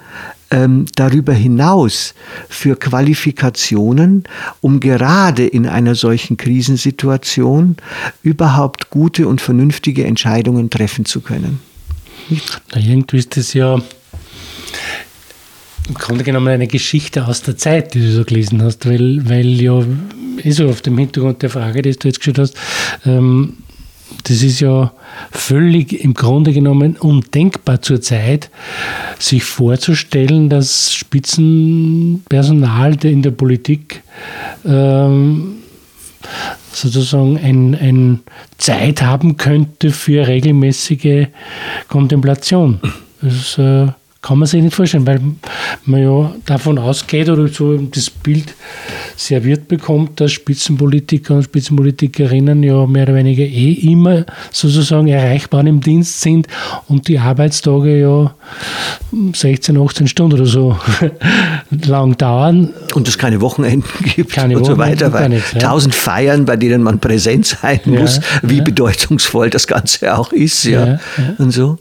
ähm, 0.50 0.86
darüber 0.96 1.34
hinaus 1.34 2.14
für 2.50 2.76
Qualifikationen, 2.76 4.24
um 4.62 4.80
gerade 4.80 5.46
in 5.46 5.68
einer 5.68 5.96
solchen 5.96 6.38
Krisensituation 6.38 7.78
überhaupt 8.24 8.90
gute 8.90 9.28
und 9.28 9.42
vernünftige 9.42 10.06
Entscheidungen 10.06 10.70
treffen 10.70 11.06
zu 11.06 11.22
können? 11.22 11.60
Na, 12.74 12.82
irgendwie 12.82 13.18
ist 13.18 13.38
das 13.38 13.54
ja 13.54 13.80
im 15.88 15.96
Grunde 15.96 16.24
genommen 16.24 16.50
eine 16.50 16.68
Geschichte 16.68 17.28
aus 17.28 17.42
der 17.42 17.58
Zeit, 17.58 17.94
die 17.94 18.02
du 18.02 18.12
so 18.12 18.24
gelesen 18.24 18.62
hast, 18.62 18.88
weil, 18.88 19.28
weil 19.28 19.62
ja, 19.62 19.82
also 20.44 20.70
auf 20.70 20.82
dem 20.82 20.98
Hintergrund 20.98 21.42
der 21.42 21.50
Frage, 21.50 21.82
die 21.82 21.92
du 21.92 22.08
jetzt 22.08 22.20
gestellt 22.20 22.40
hast, 22.40 22.56
ähm, 23.06 23.58
das 24.24 24.42
ist 24.42 24.62
ja 24.62 24.94
völlig 25.32 26.04
im 26.04 26.14
Grunde 26.14 26.54
genommen 26.54 26.96
undenkbar 26.98 27.82
zurzeit, 27.82 28.50
sich 29.20 29.44
vorzustellen, 29.44 30.50
dass 30.50 30.94
Spitzenpersonal 30.94 32.96
in 33.04 33.22
der 33.22 33.32
Politik 33.32 34.02
ähm, 34.66 35.58
sozusagen 36.72 37.38
ein, 37.38 37.76
ein 37.76 38.22
Zeit 38.58 39.02
haben 39.02 39.36
könnte 39.38 39.92
für 39.92 40.28
regelmäßige 40.28 41.28
Kontemplation. 41.88 42.80
Das 43.22 43.58
äh, 43.58 43.88
kann 44.28 44.40
man 44.40 44.48
sich 44.48 44.62
nicht 44.62 44.76
vorstellen, 44.76 45.08
weil 45.08 45.22
man 45.86 46.02
ja 46.02 46.36
davon 46.46 46.78
ausgeht 46.78 47.30
oder 47.30 47.48
so 47.48 47.78
das 47.78 48.10
Bild 48.10 48.56
serviert 49.16 49.70
bekommt, 49.70 50.20
dass 50.20 50.34
Spitzenpolitiker 50.34 51.36
und 51.36 51.44
Spitzenpolitikerinnen 51.44 52.62
ja 52.62 52.86
mehr 52.86 53.04
oder 53.04 53.16
weniger 53.16 53.44
eh 53.44 53.72
immer 53.72 54.26
sozusagen 54.52 55.08
erreichbar 55.08 55.66
im 55.66 55.80
Dienst 55.80 56.20
sind 56.20 56.48
und 56.90 57.08
die 57.08 57.18
Arbeitstage 57.18 58.02
ja 58.02 58.36
16, 59.34 59.78
18 59.78 60.08
Stunden 60.10 60.34
oder 60.34 60.46
so 60.46 60.78
lang 61.86 62.18
dauern. 62.18 62.74
Und 62.96 63.08
es 63.08 63.18
keine 63.18 63.40
Wochenenden 63.40 63.88
gibt 64.14 64.34
keine 64.34 64.58
und 64.58 64.66
so 64.66 64.78
weiter, 64.78 65.14
weil 65.14 65.30
nicht, 65.30 65.54
ja. 65.54 65.60
tausend 65.60 65.96
Feiern, 65.96 66.44
bei 66.44 66.58
denen 66.58 66.84
man 66.84 67.00
präsent 67.00 67.46
sein 67.46 67.80
muss, 67.86 68.18
ja, 68.18 68.24
wie 68.42 68.58
ja. 68.58 68.64
bedeutungsvoll 68.64 69.50
das 69.50 69.68
Ganze 69.68 70.18
auch 70.18 70.34
ist, 70.34 70.66
ja, 70.66 71.00
und 71.38 71.52
so. 71.52 71.78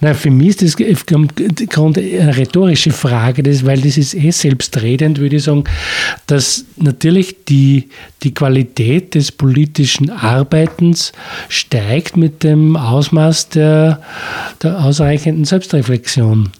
Na, 0.00 0.14
für 0.14 0.30
mich 0.30 0.62
ist 0.62 0.78
das 0.80 1.06
Grund 1.06 1.98
eine 1.98 2.36
rhetorische 2.36 2.90
Frage, 2.90 3.44
weil 3.64 3.80
das 3.80 3.96
ist 3.96 4.14
eh 4.14 4.30
selbstredend, 4.30 5.18
würde 5.18 5.36
ich 5.36 5.44
sagen, 5.44 5.64
dass 6.26 6.64
natürlich 6.76 7.44
die, 7.48 7.88
die 8.22 8.34
Qualität 8.34 9.14
des 9.14 9.32
politischen 9.32 10.10
Arbeitens 10.10 11.12
steigt 11.48 12.16
mit 12.16 12.42
dem 12.42 12.76
Ausmaß 12.76 13.50
der, 13.50 14.02
der 14.62 14.84
ausreichenden 14.84 15.44
Selbstreflexion. 15.44 16.50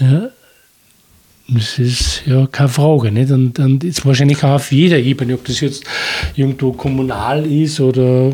Ja, 0.00 0.28
das 1.48 1.78
ist 1.78 2.22
ja 2.26 2.46
keine 2.46 2.68
Frage. 2.68 3.12
Nicht? 3.12 3.30
Und, 3.30 3.58
und 3.58 3.84
ist 3.84 4.06
wahrscheinlich 4.06 4.42
auch 4.44 4.54
auf 4.54 4.72
jeder 4.72 4.98
Ebene, 4.98 5.34
ob 5.34 5.44
das 5.44 5.60
jetzt 5.60 5.84
irgendwo 6.34 6.72
kommunal 6.72 7.44
ist 7.46 7.80
oder 7.80 8.32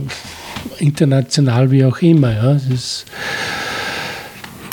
international, 0.78 1.70
wie 1.70 1.84
auch 1.84 1.98
immer. 1.98 2.32
Ja. 2.32 2.52
Das 2.54 2.66
ist, 2.66 3.04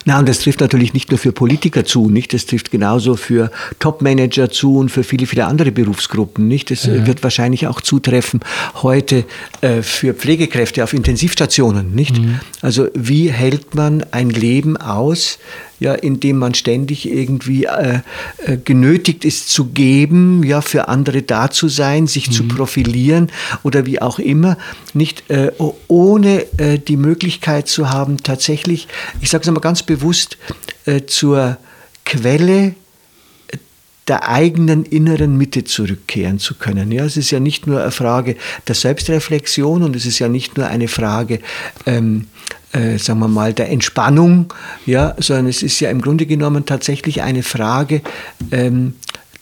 na, 0.08 0.20
und 0.20 0.30
das 0.30 0.40
trifft 0.40 0.62
natürlich 0.62 0.94
nicht 0.94 1.10
nur 1.10 1.18
für 1.18 1.32
Politiker 1.32 1.84
zu, 1.84 2.10
nicht? 2.12 2.32
Das 2.34 2.46
trifft 2.46 2.70
genauso 2.70 3.16
für 3.16 3.52
Topmanager 3.80 4.52
zu 4.52 4.78
und 4.78 4.90
für 4.90 5.04
viele, 5.04 5.26
viele 5.26 5.46
andere 5.48 5.72
Berufsgruppen, 5.72 6.48
nicht? 6.48 6.70
Das 6.70 6.86
ja. 6.86 7.08
wird 7.08 7.24
wahrscheinlich 7.24 7.66
auch 7.66 7.82
zutreffen 7.82 8.42
heute 8.84 9.26
äh, 9.62 9.82
für 9.82 10.14
Pflegekräfte 10.14 10.84
auf 10.84 10.94
Intensivstationen, 10.94 11.96
nicht? 11.96 12.20
Mhm. 12.20 12.40
Also 12.62 12.88
wie 12.94 13.32
hält 13.32 13.74
man 13.74 14.06
ein 14.12 14.30
Leben 14.30 14.78
aus, 14.78 15.40
ja, 15.80 15.94
indem 15.94 16.38
man 16.38 16.54
ständig 16.54 17.10
irgendwie 17.10 17.66
äh, 17.66 18.00
äh, 18.46 18.58
genötigt 18.64 19.26
ist 19.26 19.50
zu 19.50 19.66
geben, 19.66 20.44
ja, 20.44 20.62
für 20.62 20.88
andere 20.88 21.22
da 21.22 21.52
zu 21.52 21.68
sein, 21.68 22.08
sich 22.08 22.30
mhm. 22.30 22.32
zu 22.32 22.48
profilieren 22.48 23.32
oder 23.64 23.86
wie 23.86 24.02
auch 24.02 24.20
immer, 24.20 24.58
nicht 24.94 25.30
äh, 25.30 25.52
ohne 25.88 26.46
äh, 26.58 26.80
die 26.80 26.98
Möglichkeit 26.98 27.68
zu 27.68 27.90
haben, 27.90 28.18
tatsächlich, 28.24 28.88
ich 29.20 29.30
sage 29.30 29.42
es 29.42 29.48
einmal 29.48 29.62
ganz 29.62 29.84
bewusst, 29.84 29.95
äh, 30.86 31.06
zur 31.06 31.58
Quelle 32.06 32.75
der 34.08 34.30
eigenen 34.30 34.86
inneren 34.86 35.36
Mitte 35.36 35.64
zurückkehren 35.64 36.38
zu 36.38 36.54
können. 36.56 36.92
Ja, 36.92 37.06
es 37.06 37.18
ist 37.18 37.32
ja 37.32 37.40
nicht 37.40 37.66
nur 37.66 37.82
eine 37.82 37.92
Frage 37.92 38.36
der 38.68 38.75
Selbstreflexion 38.75 39.82
und 39.82 39.96
es 39.96 40.06
ist 40.06 40.20
ja 40.20 40.28
nicht 40.28 40.58
nur 40.58 40.68
eine 40.68 40.88
Frage 40.88 41.40
ähm, 41.88 42.28
äh, 42.75 43.00
sagen 43.00 43.20
wir 43.20 43.28
mal, 43.28 43.54
der 43.54 43.70
Entspannung, 43.70 44.54
ja, 44.86 45.16
sondern 45.18 45.48
es 45.48 45.64
ist 45.64 45.80
ja 45.80 45.90
im 45.90 46.02
Grunde 46.02 46.25
genommen 46.25 46.66
tatsächlich 46.66 47.22
eine 47.22 47.42
Frage 47.42 48.02
ähm, 48.52 48.96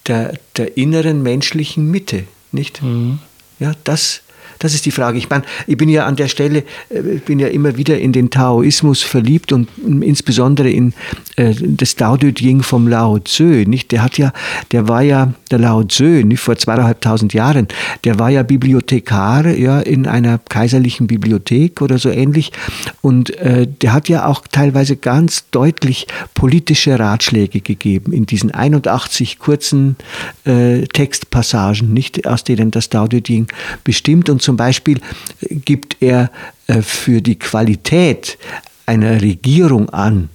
der, 0.08 0.34
der 0.56 0.78
inneren 0.78 1.24
menschlichen 1.24 1.90
Mitte, 1.90 2.26
nicht? 2.52 2.84
Mhm. 2.84 3.20
Ja, 3.60 3.74
das 3.84 4.22
das 4.64 4.74
ist 4.74 4.86
die 4.86 4.92
Frage. 4.92 5.18
Ich 5.18 5.30
meine, 5.30 5.44
ich 5.68 5.76
bin 5.76 5.90
ja 5.90 6.06
an 6.06 6.16
der 6.16 6.30
Stelle, 6.30 6.64
äh, 6.90 7.02
bin 7.26 7.40
ja 7.40 7.48
immer 7.48 7.76
wieder 7.76 8.00
in 8.00 8.14
den 8.14 8.30
Taoismus 8.30 9.02
verliebt 9.02 9.52
und 9.52 9.68
insbesondere 10.02 10.70
in 10.70 10.94
äh, 11.36 11.54
das 11.60 11.96
Tao 11.96 12.16
Te 12.16 12.34
Ching 12.34 12.64
vom 12.64 12.88
Lao 12.88 13.20
Tzu. 13.20 13.44
Nicht? 13.44 13.92
Der 13.92 14.02
hat 14.02 14.18
ja, 14.18 14.32
der 14.72 14.88
war 14.88 15.02
ja, 15.02 15.34
der 15.52 15.60
Lao 15.60 15.84
Tzu, 15.84 16.04
nicht 16.04 16.40
vor 16.40 16.56
zweieinhalbtausend 16.56 17.34
Jahren, 17.34 17.68
der 18.06 18.20
war 18.20 18.30
ja 18.30 18.44
Bibliothekar 18.44 19.48
ja, 19.48 19.82
in 19.82 20.08
einer 20.08 20.38
kaiserlichen 20.38 21.08
Bibliothek 21.08 21.82
oder 21.82 21.98
so 21.98 22.10
ähnlich. 22.10 22.54
Und 23.02 23.38
äh, 23.40 23.68
der 23.68 23.92
hat 23.92 24.08
ja 24.08 24.28
auch 24.28 24.44
teilweise 24.50 24.96
ganz 24.96 25.50
deutlich 25.52 26.08
politische 26.36 26.98
Ratschläge 26.98 27.60
gegeben 27.60 28.14
in 28.14 28.26
diesen 28.26 28.52
81 28.52 29.40
kurzen 29.40 29.98
äh, 30.46 30.84
Textpassagen, 30.84 31.94
nicht 31.94 32.26
aus 32.26 32.46
denen 32.46 32.72
das 32.72 32.88
Tao 32.88 33.08
Te 33.08 33.22
Ching 33.22 33.48
bestimmt 33.84 34.30
und 34.30 34.42
zum 34.42 34.53
zum 34.54 34.58
Beispiel 34.58 35.02
gibt 35.50 35.98
er 36.00 36.30
äh, 36.68 36.84
für 36.84 37.24
die 37.24 37.40
Qualität 37.40 38.38
einer 38.86 39.20
Regierung 39.20 39.90
an. 39.90 40.30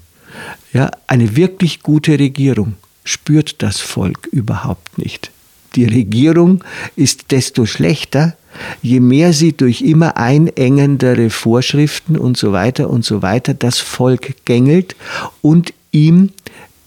Ja, 0.72 0.90
eine 1.06 1.36
wirklich 1.36 1.84
gute 1.84 2.18
Regierung 2.18 2.74
spürt 3.04 3.62
das 3.62 3.78
Volk 3.78 4.26
überhaupt 4.32 4.98
nicht. 4.98 5.30
Die 5.76 5.84
Regierung 5.84 6.64
ist 6.96 7.30
desto 7.30 7.64
schlechter, 7.64 8.36
je 8.82 8.98
mehr 8.98 9.32
sie 9.32 9.52
durch 9.52 9.82
immer 9.82 10.16
einengendere 10.16 11.30
Vorschriften 11.30 12.18
und 12.18 12.36
so 12.36 12.50
weiter 12.50 12.90
und 12.90 13.04
so 13.04 13.22
weiter 13.22 13.54
das 13.54 13.78
Volk 13.78 14.34
gängelt 14.46 14.96
und 15.42 15.72
ihm 15.92 16.30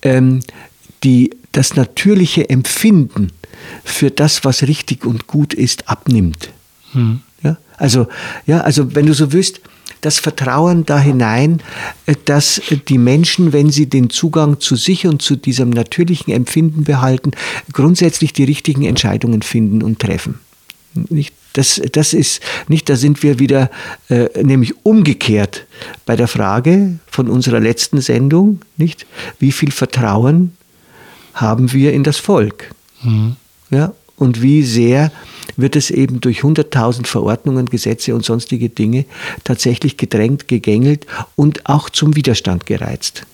ähm, 0.02 0.42
die, 1.06 1.30
das 1.54 1.78
natürliche 1.78 2.50
Empfinden 2.50 3.32
für 3.86 4.12
das, 4.12 4.44
was 4.44 4.64
richtig 4.64 5.06
und 5.06 5.28
gut 5.28 5.54
ist, 5.54 5.88
abnimmt. 5.88 6.50
Hm. 6.94 7.22
Ja, 7.44 7.58
also, 7.78 8.08
ja, 8.46 8.62
also 8.62 8.94
wenn 8.96 9.06
du 9.06 9.14
so 9.14 9.32
willst, 9.32 9.62
das 10.02 10.20
Vertrauen 10.20 10.86
da 10.86 11.00
hinein, 11.00 11.62
äh, 12.06 12.16
dass 12.26 12.62
die 12.88 12.98
Menschen, 12.98 13.54
wenn 13.54 13.70
sie 13.70 13.88
den 13.88 14.10
Zugang 14.10 14.60
zu 14.60 14.76
sich 14.76 15.08
und 15.08 15.22
zu 15.22 15.36
diesem 15.36 15.70
natürlichen 15.70 16.34
Empfinden 16.34 16.84
behalten, 16.84 17.32
grundsätzlich 17.72 18.34
die 18.34 18.44
richtigen 18.44 18.84
Entscheidungen 18.84 19.42
finden 19.42 19.82
und 19.84 20.00
treffen. 20.00 20.40
Nicht, 20.94 21.34
das, 21.54 21.82
das 21.92 22.14
ist 22.14 22.42
nicht, 22.68 22.90
da 22.90 22.96
sind 22.96 23.24
wir 23.24 23.40
wieder 23.40 23.70
äh, 24.10 24.28
nämlich 24.42 24.74
umgekehrt 24.84 25.66
bei 26.06 26.16
der 26.16 26.28
Frage 26.28 27.00
von 27.08 27.30
unserer 27.30 27.60
letzten 27.60 28.02
Sendung, 28.02 28.62
nicht? 28.78 29.06
Wie 29.40 29.52
viel 29.52 29.72
Vertrauen 29.72 30.54
haben 31.34 31.72
wir 31.72 31.94
in 31.94 32.04
das 32.04 32.18
Volk? 32.18 32.72
Mhm. 33.04 33.36
Ja, 33.70 33.94
und 34.18 34.42
wie 34.42 34.64
sehr 34.64 35.12
wird 35.58 35.76
es 35.76 35.92
eben 35.92 36.22
durch 36.22 36.42
100.000 36.42 37.06
Verordnungen, 37.06 37.68
Gesetze 37.68 38.16
und 38.16 38.26
sonstige 38.26 38.70
Dinge 38.70 39.06
tatsächlich 39.44 39.98
gedrängt, 39.98 40.48
gegängelt 40.48 41.06
und 41.36 41.66
auch 41.68 41.90
zum 41.90 42.16
Widerstand 42.16 42.66
gereizt. 42.66 43.26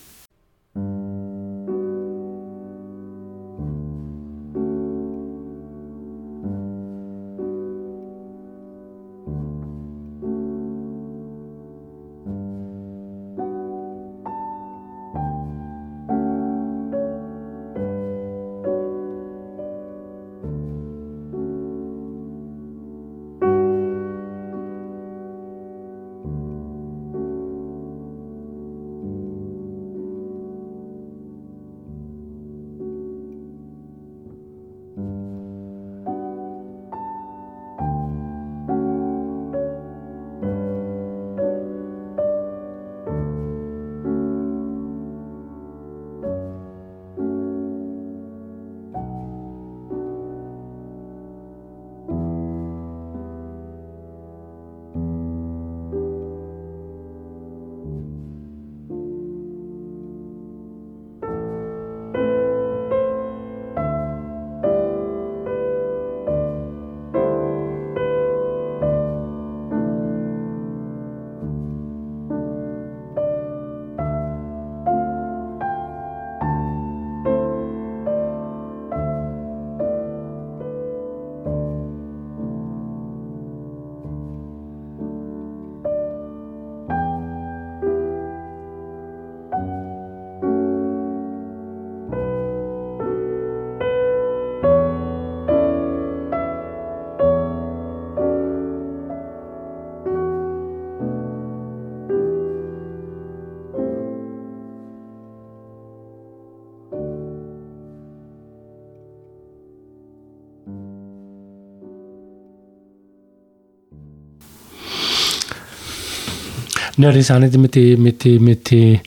Ja, 116.98 117.12
das 117.12 117.30
auch 117.32 117.40
nicht 117.40 117.56
mit 117.58 117.76
den 117.76 118.02
mit 118.02 118.24
die, 118.24 118.40
mit 118.40 118.72
die 118.72 119.00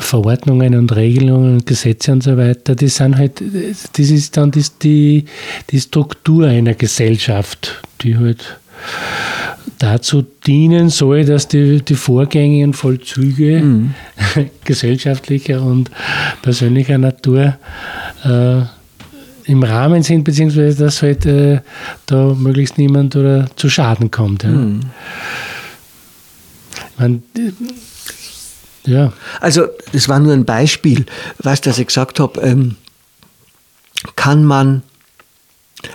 Verordnungen 0.00 0.74
und 0.74 0.94
Regelungen 0.96 1.54
und 1.54 1.66
Gesetze 1.66 2.12
und 2.12 2.22
so 2.22 2.36
weiter. 2.36 2.74
Das 2.74 2.96
sind 2.96 3.16
halt, 3.16 3.42
das 3.92 4.10
ist 4.10 4.36
dann 4.36 4.50
das, 4.50 4.78
die, 4.78 5.26
die 5.70 5.80
Struktur 5.80 6.46
einer 6.46 6.74
Gesellschaft, 6.74 7.82
die 8.00 8.16
halt 8.16 8.58
dazu 9.78 10.24
dienen 10.46 10.88
soll, 10.88 11.24
dass 11.24 11.48
die, 11.48 11.82
die 11.82 11.94
Vorgänge 11.94 12.64
und 12.64 12.74
Vollzüge 12.74 13.60
mhm. 13.60 13.94
gesellschaftlicher 14.64 15.62
und 15.62 15.90
persönlicher 16.42 16.98
Natur 16.98 17.56
äh, 18.24 18.62
im 19.44 19.62
Rahmen 19.62 20.02
sind, 20.02 20.24
beziehungsweise 20.24 20.84
dass 20.84 21.02
halt 21.02 21.26
äh, 21.26 21.60
da 22.06 22.34
möglichst 22.34 22.78
niemand 22.78 23.16
oder 23.16 23.46
zu 23.56 23.68
Schaden 23.68 24.10
kommt. 24.10 24.44
Ja. 24.44 24.50
Mhm. 24.50 24.80
Man, 27.00 27.22
ja. 28.84 29.12
Also, 29.40 29.68
das 29.92 30.08
war 30.08 30.20
nur 30.20 30.34
ein 30.34 30.44
Beispiel, 30.44 31.06
was 31.38 31.62
dass 31.62 31.78
ich 31.78 31.86
gesagt 31.86 32.20
habe, 32.20 32.40
ähm, 32.42 32.76
kann 34.16 34.44
man, 34.44 34.82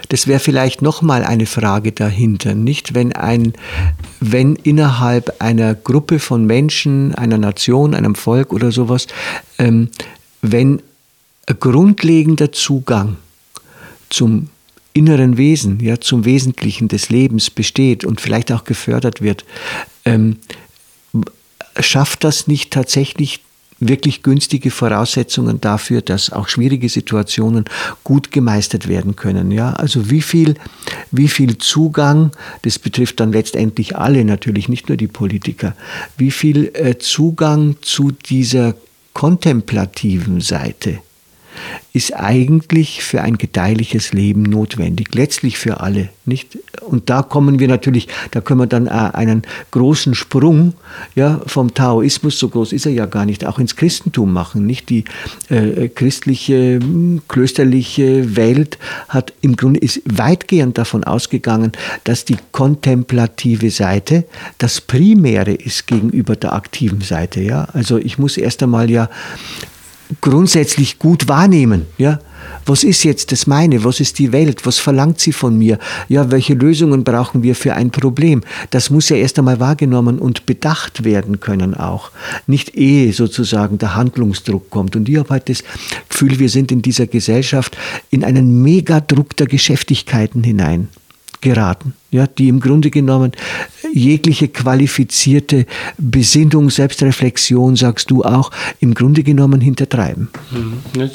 das 0.09 0.25
wäre 0.25 0.39
vielleicht 0.39 0.81
nochmal 0.81 1.23
eine 1.23 1.45
Frage 1.45 1.91
dahinter, 1.91 2.55
nicht? 2.55 2.95
Wenn 2.95 3.13
ein, 3.13 3.53
wenn 4.19 4.55
innerhalb 4.55 5.41
einer 5.43 5.75
Gruppe 5.75 6.17
von 6.17 6.45
Menschen, 6.45 7.13
einer 7.13 7.37
Nation, 7.37 7.93
einem 7.93 8.15
Volk 8.15 8.51
oder 8.51 8.71
sowas, 8.71 9.05
ähm, 9.59 9.89
wenn 10.41 10.81
ein 11.45 11.59
grundlegender 11.59 12.51
Zugang 12.51 13.17
zum 14.09 14.49
inneren 14.93 15.37
Wesen, 15.37 15.79
ja, 15.81 15.99
zum 15.99 16.25
Wesentlichen 16.25 16.87
des 16.87 17.09
Lebens 17.09 17.51
besteht 17.51 18.05
und 18.05 18.21
vielleicht 18.21 18.51
auch 18.51 18.63
gefördert 18.63 19.21
wird, 19.21 19.45
ähm, 20.05 20.37
schafft 21.79 22.23
das 22.23 22.47
nicht 22.47 22.71
tatsächlich 22.71 23.41
wirklich 23.79 24.23
günstige 24.23 24.71
Voraussetzungen 24.71 25.59
dafür, 25.59 26.01
dass 26.01 26.31
auch 26.31 26.47
schwierige 26.47 26.87
Situationen 26.87 27.65
gut 28.03 28.31
gemeistert 28.31 28.87
werden 28.87 29.15
können. 29.15 29.51
Ja, 29.51 29.73
also 29.73 30.09
wie 30.09 30.21
viel, 30.21 30.55
wie 31.11 31.27
viel 31.27 31.57
Zugang, 31.57 32.31
das 32.61 32.79
betrifft 32.79 33.19
dann 33.19 33.31
letztendlich 33.31 33.97
alle 33.97 34.23
natürlich, 34.23 34.69
nicht 34.69 34.87
nur 34.87 34.97
die 34.97 35.07
Politiker, 35.07 35.75
wie 36.17 36.31
viel 36.31 36.71
äh, 36.73 36.97
Zugang 36.97 37.75
zu 37.81 38.11
dieser 38.11 38.75
kontemplativen 39.13 40.41
Seite 40.41 40.99
ist 41.93 42.13
eigentlich 42.13 43.03
für 43.03 43.21
ein 43.21 43.37
gedeihliches 43.37 44.11
Leben 44.11 44.43
notwendig, 44.43 45.13
letztlich 45.13 45.57
für 45.57 45.79
alle, 45.79 46.09
nicht? 46.25 46.57
Und 46.81 47.09
da 47.09 47.21
kommen 47.21 47.59
wir 47.59 47.67
natürlich, 47.67 48.07
da 48.31 48.41
können 48.41 48.59
wir 48.59 48.67
dann 48.67 48.87
einen 48.87 49.43
großen 49.71 50.13
Sprung, 50.13 50.73
ja, 51.15 51.41
vom 51.45 51.73
Taoismus, 51.73 52.37
so 52.37 52.49
groß 52.49 52.73
ist 52.73 52.85
er 52.85 52.91
ja 52.91 53.05
gar 53.05 53.25
nicht, 53.25 53.45
auch 53.45 53.59
ins 53.59 53.75
Christentum 53.75 54.33
machen, 54.33 54.65
nicht? 54.65 54.89
Die 54.89 55.05
äh, 55.49 55.87
christliche, 55.87 56.79
klösterliche 57.27 58.35
Welt 58.35 58.77
hat 59.07 59.33
im 59.41 59.55
Grunde 59.55 59.79
ist 59.79 60.01
weitgehend 60.05 60.77
davon 60.77 61.03
ausgegangen, 61.03 61.71
dass 62.03 62.25
die 62.25 62.37
kontemplative 62.51 63.71
Seite 63.71 64.25
das 64.57 64.81
Primäre 64.81 65.53
ist 65.53 65.87
gegenüber 65.87 66.35
der 66.35 66.53
aktiven 66.53 67.01
Seite, 67.01 67.41
ja? 67.41 67.67
Also 67.73 67.97
ich 67.97 68.17
muss 68.17 68.37
erst 68.37 68.63
einmal 68.63 68.89
ja 68.89 69.09
grundsätzlich 70.21 70.99
gut 70.99 71.27
wahrnehmen. 71.27 71.85
Ja? 71.97 72.19
Was 72.65 72.83
ist 72.83 73.03
jetzt 73.03 73.31
das 73.31 73.47
meine? 73.47 73.83
Was 73.83 73.99
ist 73.99 74.19
die 74.19 74.31
Welt? 74.31 74.65
Was 74.65 74.79
verlangt 74.79 75.19
sie 75.19 75.31
von 75.31 75.57
mir? 75.57 75.79
Ja, 76.07 76.31
welche 76.31 76.53
Lösungen 76.53 77.03
brauchen 77.03 77.43
wir 77.43 77.55
für 77.55 77.73
ein 77.73 77.91
Problem? 77.91 78.41
Das 78.71 78.89
muss 78.89 79.09
ja 79.09 79.17
erst 79.17 79.37
einmal 79.39 79.59
wahrgenommen 79.59 80.19
und 80.19 80.45
bedacht 80.45 81.03
werden 81.03 81.39
können 81.39 81.75
auch. 81.75 82.11
Nicht 82.47 82.75
ehe 82.75 83.13
sozusagen 83.13 83.77
der 83.77 83.95
Handlungsdruck 83.95 84.69
kommt. 84.69 84.95
Und 84.95 85.09
ich 85.09 85.17
habe 85.17 85.29
halt 85.29 85.49
das 85.49 85.63
Gefühl, 86.09 86.39
wir 86.39 86.49
sind 86.49 86.71
in 86.71 86.81
dieser 86.81 87.07
Gesellschaft 87.07 87.77
in 88.09 88.23
einen 88.23 88.61
Megadruck 88.61 89.35
der 89.37 89.47
Geschäftigkeiten 89.47 90.43
hinein 90.43 90.89
geraten, 91.45 91.93
ja, 92.09 92.25
die 92.25 92.47
im 92.47 92.59
Grunde 92.59 92.89
genommen 92.89 93.31
jegliche 93.93 94.47
qualifizierte 94.47 95.67
Besinnung, 95.99 96.71
Selbstreflexion, 96.71 97.75
sagst 97.75 98.09
du 98.09 98.23
auch, 98.23 98.49
im 98.79 98.95
Grunde 98.95 99.21
genommen 99.21 99.61
hintertreiben. 99.61 100.29
Mhm. 100.51 101.09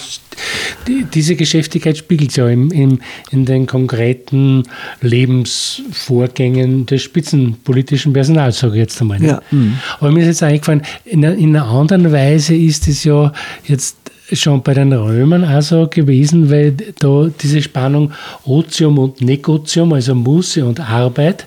Diese 1.13 1.35
Geschäftigkeit 1.35 1.99
spiegelt 1.99 2.31
sich 2.31 2.39
ja 2.39 2.49
im, 2.49 2.71
im, 2.71 3.01
in 3.33 3.45
den 3.45 3.67
konkreten 3.67 4.63
Lebensvorgängen 5.01 6.87
des 6.87 7.03
spitzenpolitischen 7.03 8.13
Personals, 8.13 8.61
sage 8.61 8.75
ich 8.75 8.81
jetzt 8.81 9.01
einmal. 9.01 9.23
Ja. 9.23 9.43
Mhm. 9.51 9.79
Aber 9.99 10.13
mir 10.13 10.21
ist 10.21 10.27
jetzt 10.27 10.43
eingefallen, 10.45 10.83
in 11.05 11.25
einer 11.25 11.67
anderen 11.67 12.13
Weise 12.13 12.55
ist 12.55 12.87
es 12.87 13.03
ja 13.03 13.33
jetzt 13.65 13.97
schon 14.33 14.63
bei 14.63 14.75
den 14.75 14.93
Römern 14.93 15.45
auch 15.45 15.63
so 15.63 15.87
gewesen, 15.89 16.51
weil 16.51 16.73
da 16.99 17.29
diese 17.41 17.63
Spannung 17.63 18.13
Otium 18.45 18.99
und 18.99 19.21
Negotium, 19.21 19.93
also 19.93 20.15
Muße 20.15 20.65
und 20.65 20.81
Arbeit, 20.81 21.47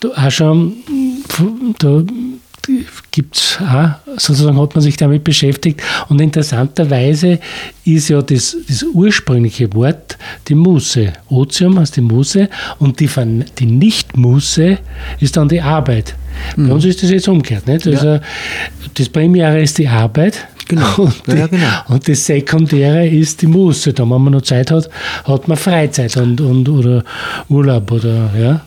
da 0.00 0.08
auch 0.08 0.30
schon, 0.30 0.76
da 1.78 2.02
gibt 3.10 3.36
es 3.36 3.58
auch, 3.60 3.90
sozusagen 4.16 4.60
hat 4.60 4.74
man 4.74 4.82
sich 4.82 4.96
damit 4.96 5.24
beschäftigt. 5.24 5.82
Und 6.08 6.20
interessanterweise 6.20 7.38
ist 7.84 8.08
ja 8.08 8.22
das, 8.22 8.56
das 8.68 8.82
ursprüngliche 8.82 9.72
Wort 9.74 10.18
die 10.48 10.54
Muße. 10.54 11.12
Otium 11.28 11.78
heißt 11.78 11.96
die 11.96 12.02
Muße 12.02 12.48
und 12.78 13.00
die, 13.00 13.08
die 13.58 13.66
Nicht-Muße 13.66 14.78
ist 15.20 15.36
dann 15.36 15.48
die 15.48 15.60
Arbeit. 15.60 16.14
Mhm. 16.56 16.68
Bei 16.68 16.74
uns 16.74 16.84
ist 16.84 17.02
das 17.02 17.10
jetzt 17.10 17.28
umgekehrt. 17.28 17.66
Nicht? 17.66 17.86
Also 17.86 18.06
ja. 18.06 18.20
Das 18.94 19.08
Primäre 19.08 19.60
ist 19.62 19.78
die 19.78 19.88
Arbeit 19.88 20.46
Genau. 20.70 20.94
Und, 20.98 21.26
die, 21.26 21.36
ja, 21.36 21.46
genau. 21.48 21.66
und 21.88 22.08
das 22.08 22.26
Sekundäre 22.26 23.04
ist 23.08 23.42
die 23.42 23.48
Muße. 23.48 23.92
Da, 23.92 24.04
wenn 24.04 24.22
man 24.22 24.32
noch 24.32 24.42
Zeit 24.42 24.70
hat, 24.70 24.88
hat 25.24 25.48
man 25.48 25.56
Freizeit 25.56 26.16
und, 26.16 26.40
und 26.40 26.68
oder 26.68 27.02
Urlaub 27.48 27.90
oder 27.90 28.30
ja. 28.38 28.60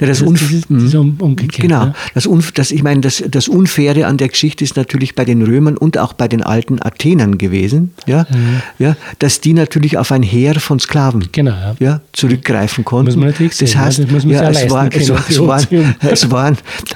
Ja, 0.00 0.06
das, 0.06 0.22
das, 0.24 0.42
ist 0.52 0.94
um, 0.94 1.16
umgekehrt. 1.18 1.62
Genau. 1.62 1.86
Ja. 1.86 1.94
Das, 2.14 2.28
das, 2.54 2.70
ich 2.70 2.82
meine, 2.82 3.00
das, 3.00 3.22
das 3.28 3.48
Unfaire 3.48 4.06
an 4.06 4.16
der 4.16 4.28
Geschichte 4.28 4.64
ist 4.64 4.76
natürlich 4.76 5.14
bei 5.14 5.24
den 5.24 5.42
Römern 5.42 5.76
und 5.76 5.98
auch 5.98 6.12
bei 6.12 6.28
den 6.28 6.42
alten 6.42 6.80
Athenern 6.80 7.38
gewesen, 7.38 7.92
ja, 8.06 8.26
mhm. 8.30 8.62
ja, 8.78 8.96
dass 9.18 9.40
die 9.40 9.52
natürlich 9.52 9.98
auf 9.98 10.12
ein 10.12 10.22
Heer 10.22 10.60
von 10.60 10.78
Sklaven 10.78 11.28
genau, 11.32 11.52
ja. 11.52 11.74
Ja, 11.78 12.00
zurückgreifen 12.12 12.84
konnten. 12.84 13.20
Das 13.20 13.76
heißt, 13.76 13.98
ja, 14.24 14.50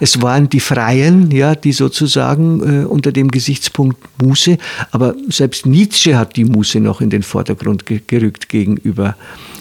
es 0.00 0.22
waren 0.22 0.48
die 0.48 0.60
Freien, 0.60 1.30
ja, 1.30 1.54
die 1.54 1.72
sozusagen 1.72 2.82
äh, 2.82 2.84
unter 2.84 3.12
dem 3.12 3.30
Gesichtspunkt 3.30 3.98
Muße, 4.22 4.58
aber 4.90 5.14
selbst 5.28 5.66
Nietzsche 5.66 6.16
hat 6.16 6.36
die 6.36 6.44
Muße 6.44 6.80
noch 6.80 7.00
in 7.00 7.10
den 7.10 7.22
Vordergrund 7.22 7.84
gerückt 7.86 8.48
gegenüber, 8.48 9.16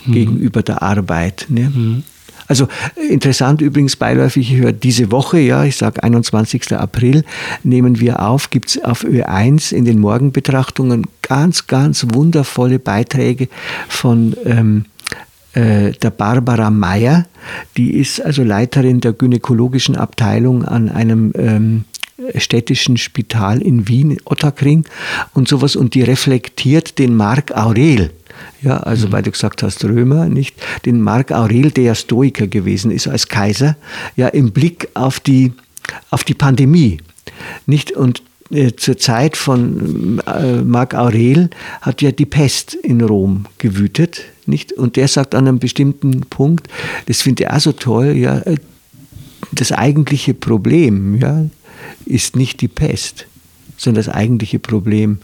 mhm. 0.06 0.12
gegenüber 0.12 0.62
der 0.62 0.82
Arbeit. 0.82 1.46
Ne? 1.50 1.72
Mhm. 1.74 2.04
Also 2.48 2.68
interessant 3.10 3.62
übrigens 3.62 3.96
beiläufig, 3.96 4.52
ich 4.52 4.58
höre 4.58 4.74
diese 4.74 5.12
Woche, 5.12 5.40
ja, 5.40 5.64
ich 5.64 5.78
sage 5.78 6.04
21. 6.04 6.74
April, 6.74 7.24
nehmen 7.64 8.00
wir 8.00 8.22
auf, 8.22 8.50
gibt 8.50 8.70
es 8.70 8.84
auf 8.84 9.04
Ö1 9.04 9.74
in 9.74 9.86
den 9.86 10.00
Morgenbetrachtungen 10.00 11.04
ganz, 11.22 11.68
ganz 11.68 12.06
wundervolle 12.14 12.80
Beiträge 12.80 13.48
von 13.88 14.36
ähm, 14.46 14.86
äh, 15.54 15.92
der 15.92 16.10
Barbara 16.10 16.70
Meyer. 16.70 17.26
Die 17.78 17.96
ist 17.96 18.22
also 18.22 18.44
Leiterin 18.44 19.02
der 19.02 19.14
gynäkologischen 19.14 19.96
Abteilung 19.96 20.66
an 20.66 20.90
einem 20.90 21.32
ähm, 21.36 21.86
städtischen 22.36 22.98
Spital 22.98 23.62
in 23.62 23.88
Wien, 23.88 24.18
Ottakring 24.26 24.86
und 25.34 25.48
sowas 25.48 25.76
und 25.76 25.94
die 25.94 26.04
reflektiert 26.04 27.00
den 27.00 27.16
Marc 27.16 27.52
Aurel 27.56 28.12
ja, 28.62 28.78
also 28.78 29.08
mhm. 29.08 29.12
weil 29.12 29.24
du 29.24 29.32
gesagt 29.32 29.64
hast, 29.64 29.84
Römer, 29.84 30.28
nicht? 30.28 30.56
Den 30.86 31.02
Mark 31.02 31.32
Aurel, 31.32 31.72
der 31.72 31.84
ja 31.84 31.96
Stoiker 31.96 32.48
gewesen 32.48 32.92
ist 32.92 33.08
als 33.08 33.28
Kaiser, 33.28 33.76
ja, 34.16 34.28
im 34.28 34.52
Blick 34.52 34.90
auf 34.94 35.20
die, 35.20 35.54
auf 36.10 36.24
die 36.24 36.34
Pandemie, 36.34 37.00
nicht? 37.66 37.92
Und 37.92 38.24
äh, 38.52 38.74
zur 38.76 38.98
Zeit 38.98 39.38
von 39.38 40.22
äh, 40.28 40.62
Marc 40.62 40.94
Aurel 40.94 41.50
hat 41.82 42.02
ja 42.02 42.12
die 42.12 42.26
Pest 42.26 42.76
in 42.76 43.02
Rom 43.02 43.46
gewütet, 43.58 44.22
nicht? 44.46 44.74
Und 44.74 44.96
der 44.96 45.08
sagt 45.08 45.36
an 45.36 45.48
einem 45.48 45.60
bestimmten 45.60 46.22
Punkt, 46.22 46.68
das 47.08 47.22
finde 47.22 47.44
ich 47.44 47.50
auch 47.50 47.60
so 47.60 47.72
toll, 47.72 48.14
ja, 48.16 48.40
äh, 48.40 48.58
das 49.52 49.72
eigentliche 49.72 50.34
Problem, 50.34 51.16
ja, 51.20 51.46
ist 52.06 52.36
nicht 52.36 52.62
die 52.62 52.68
Pest, 52.68 53.28
sondern 53.78 54.04
das 54.04 54.14
eigentliche 54.14 54.60
Problem 54.60 55.20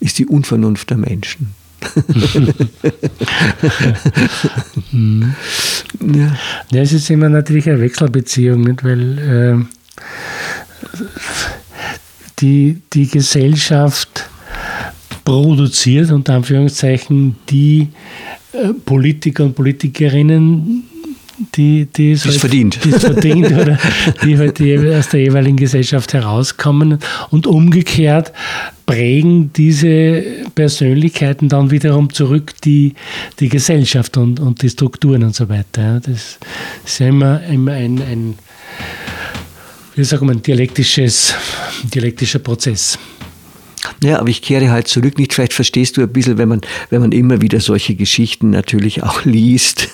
ist 0.00 0.18
die 0.18 0.26
Unvernunft 0.26 0.90
der 0.90 0.98
Menschen. 0.98 1.54
ja. 6.00 6.36
ja, 6.70 6.80
es 6.80 6.92
ist 6.92 7.10
immer 7.10 7.28
natürlich 7.28 7.68
eine 7.68 7.80
Wechselbeziehung, 7.80 8.60
nicht? 8.62 8.84
weil 8.84 9.18
äh, 9.18 9.56
die, 12.40 12.80
die 12.92 13.08
Gesellschaft 13.08 14.28
produziert, 15.24 16.10
unter 16.10 16.34
Anführungszeichen, 16.34 17.36
die 17.48 17.88
äh, 18.52 18.72
Politiker 18.84 19.44
und 19.44 19.54
Politikerinnen, 19.54 20.84
die, 21.54 21.86
die, 21.86 22.12
es 22.12 22.24
halt, 22.24 22.36
verdient. 22.36 22.84
Die 22.84 22.90
es 22.90 23.02
verdient 23.02 23.52
oder 23.52 23.78
die 24.24 24.38
halt 24.38 24.58
die 24.58 24.78
aus 24.94 25.08
der 25.08 25.20
jeweiligen 25.20 25.56
Gesellschaft 25.56 26.12
herauskommen. 26.12 26.98
Und 27.30 27.46
umgekehrt 27.46 28.32
prägen 28.86 29.52
diese 29.52 30.22
Persönlichkeiten 30.54 31.48
dann 31.48 31.70
wiederum 31.70 32.12
zurück 32.12 32.52
die, 32.64 32.94
die 33.40 33.48
Gesellschaft 33.48 34.16
und, 34.16 34.40
und 34.40 34.62
die 34.62 34.70
Strukturen 34.70 35.22
und 35.24 35.34
so 35.34 35.48
weiter. 35.48 36.00
Das 36.00 36.38
ist 36.84 36.98
ja 36.98 37.08
immer, 37.08 37.42
immer 37.44 37.72
ein, 37.72 38.02
ein 38.02 38.34
wie 39.94 40.04
sagt 40.04 40.22
man, 40.22 40.42
dialektisches, 40.42 41.34
dialektischer 41.84 42.38
Prozess. 42.38 42.98
Ja, 44.02 44.18
aber 44.18 44.30
ich 44.30 44.42
kehre 44.42 44.70
halt 44.70 44.88
zurück. 44.88 45.16
Nicht, 45.16 45.32
vielleicht 45.32 45.52
verstehst 45.52 45.96
du 45.96 46.02
ein 46.02 46.12
bisschen, 46.12 46.36
wenn 46.36 46.48
man, 46.48 46.60
wenn 46.90 47.00
man 47.00 47.12
immer 47.12 47.40
wieder 47.40 47.60
solche 47.60 47.94
Geschichten 47.94 48.50
natürlich 48.50 49.04
auch 49.04 49.24
liest. 49.24 49.90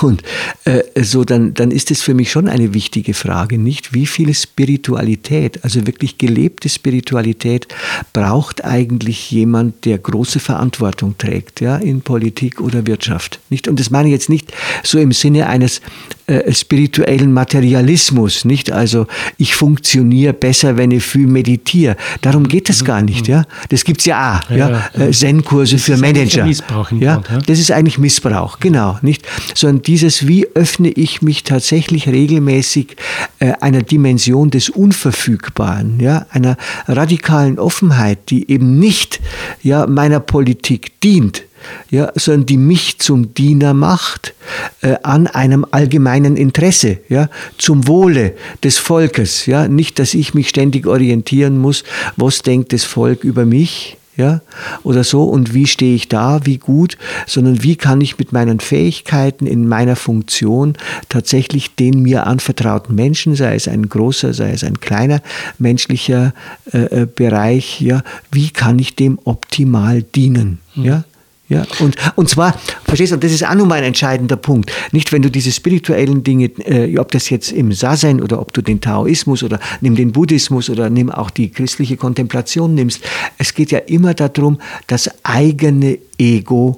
Und 0.00 0.22
äh, 0.64 0.82
so, 1.02 1.24
dann, 1.24 1.52
dann 1.54 1.72
ist 1.72 1.90
es 1.90 2.02
für 2.02 2.14
mich 2.14 2.30
schon 2.30 2.48
eine 2.48 2.72
wichtige 2.72 3.14
Frage, 3.14 3.58
nicht? 3.58 3.94
Wie 3.94 4.06
viel 4.06 4.32
Spiritualität, 4.32 5.64
also 5.64 5.86
wirklich 5.88 6.18
gelebte 6.18 6.68
Spiritualität, 6.68 7.66
braucht 8.12 8.64
eigentlich 8.64 9.30
jemand, 9.32 9.84
der 9.86 9.98
große 9.98 10.38
Verantwortung 10.38 11.18
trägt, 11.18 11.60
ja, 11.60 11.76
in 11.76 12.02
Politik 12.02 12.60
oder 12.60 12.86
Wirtschaft? 12.86 13.40
Nicht? 13.50 13.66
Und 13.66 13.80
das 13.80 13.90
meine 13.90 14.08
ich 14.08 14.12
jetzt 14.12 14.28
nicht 14.28 14.52
so 14.84 14.98
im 14.98 15.10
Sinne 15.10 15.48
eines 15.48 15.80
äh, 16.28 16.52
spirituellen 16.52 17.32
Materialismus, 17.32 18.44
nicht? 18.44 18.70
Also 18.70 19.08
ich 19.36 19.56
funktioniere 19.56 20.32
besser, 20.32 20.76
wenn 20.76 20.92
ich 20.92 21.02
viel 21.02 21.26
meditiere. 21.26 21.96
Darum 22.20 22.46
geht 22.46 22.70
es 22.70 22.84
gar 22.84 22.99
nicht, 23.02 23.28
ja? 23.28 23.44
Das 23.68 23.84
gibt's 23.84 24.04
ja 24.04 24.40
auch, 24.44 24.50
ja? 24.50 24.70
ja. 24.70 25.04
Äh, 25.04 25.10
Zen-Kurse 25.10 25.78
für 25.78 25.96
Manager. 25.96 26.46
Ja? 26.92 27.16
Grund? 27.16 27.48
Das 27.48 27.58
ist 27.58 27.70
eigentlich 27.70 27.98
Missbrauch, 27.98 28.58
genau, 28.60 28.98
nicht? 29.02 29.26
Sondern 29.54 29.82
dieses, 29.82 30.26
wie 30.26 30.46
öffne 30.54 30.88
ich 30.88 31.22
mich 31.22 31.44
tatsächlich 31.44 32.08
regelmäßig 32.08 32.96
äh, 33.38 33.52
einer 33.60 33.82
Dimension 33.82 34.50
des 34.50 34.70
Unverfügbaren, 34.70 36.00
ja? 36.00 36.26
Einer 36.30 36.56
radikalen 36.86 37.58
Offenheit, 37.58 38.30
die 38.30 38.50
eben 38.50 38.78
nicht, 38.78 39.20
ja, 39.62 39.86
meiner 39.86 40.20
Politik 40.20 41.00
dient, 41.00 41.42
ja, 41.90 42.12
sondern 42.14 42.46
die 42.46 42.56
mich 42.56 42.98
zum 42.98 43.34
Diener 43.34 43.74
macht 43.74 44.34
äh, 44.82 44.96
an 45.02 45.26
einem 45.26 45.66
allgemeinen 45.70 46.36
Interesse, 46.36 46.98
ja, 47.08 47.28
zum 47.58 47.86
Wohle 47.86 48.34
des 48.62 48.78
Volkes, 48.78 49.46
ja, 49.46 49.68
nicht, 49.68 49.98
dass 49.98 50.14
ich 50.14 50.34
mich 50.34 50.48
ständig 50.48 50.86
orientieren 50.86 51.58
muss, 51.58 51.84
was 52.16 52.42
denkt 52.42 52.72
das 52.72 52.84
Volk 52.84 53.24
über 53.24 53.44
mich, 53.44 53.96
ja, 54.20 54.42
oder 54.82 55.02
so 55.02 55.24
und 55.24 55.54
wie 55.54 55.66
stehe 55.66 55.94
ich 55.94 56.08
da, 56.08 56.40
wie 56.44 56.58
gut, 56.58 56.98
sondern 57.26 57.62
wie 57.62 57.76
kann 57.76 58.00
ich 58.00 58.18
mit 58.18 58.32
meinen 58.32 58.60
Fähigkeiten 58.60 59.46
in 59.46 59.66
meiner 59.66 59.96
Funktion 59.96 60.74
tatsächlich 61.08 61.74
den 61.74 62.02
mir 62.02 62.26
anvertrauten 62.26 62.94
Menschen, 62.94 63.34
sei 63.34 63.54
es 63.54 63.66
ein 63.66 63.88
großer, 63.88 64.34
sei 64.34 64.52
es 64.52 64.62
ein 64.62 64.78
kleiner 64.80 65.22
menschlicher 65.58 66.34
äh, 66.72 67.02
äh 67.02 67.06
Bereich, 67.06 67.80
ja, 67.80 68.02
wie 68.30 68.50
kann 68.50 68.78
ich 68.78 68.94
dem 68.94 69.18
optimal 69.24 70.02
dienen, 70.02 70.58
mhm. 70.74 70.84
ja? 70.84 71.04
Ja, 71.50 71.66
und, 71.80 71.96
und 72.14 72.28
zwar, 72.28 72.56
verstehst 72.84 73.12
du, 73.12 73.16
das 73.16 73.32
ist 73.32 73.44
auch 73.44 73.56
nochmal 73.56 73.78
ein 73.78 73.84
entscheidender 73.84 74.36
Punkt. 74.36 74.72
Nicht, 74.92 75.10
wenn 75.10 75.20
du 75.20 75.32
diese 75.32 75.50
spirituellen 75.50 76.22
Dinge, 76.22 76.44
äh, 76.64 76.96
ob 76.96 77.10
das 77.10 77.28
jetzt 77.28 77.50
im 77.50 77.72
Sazen 77.72 78.22
oder 78.22 78.40
ob 78.40 78.52
du 78.52 78.62
den 78.62 78.80
Taoismus 78.80 79.42
oder 79.42 79.58
nimm 79.80 79.96
den 79.96 80.12
Buddhismus 80.12 80.70
oder 80.70 80.88
nimm 80.90 81.10
auch 81.10 81.28
die 81.28 81.50
christliche 81.50 81.96
Kontemplation 81.96 82.76
nimmst, 82.76 83.02
es 83.36 83.52
geht 83.52 83.72
ja 83.72 83.80
immer 83.80 84.14
darum, 84.14 84.60
das 84.86 85.10
eigene 85.24 85.98
Ego 86.18 86.76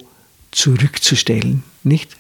zurückzustellen, 0.53 1.63
nicht? 1.85 2.17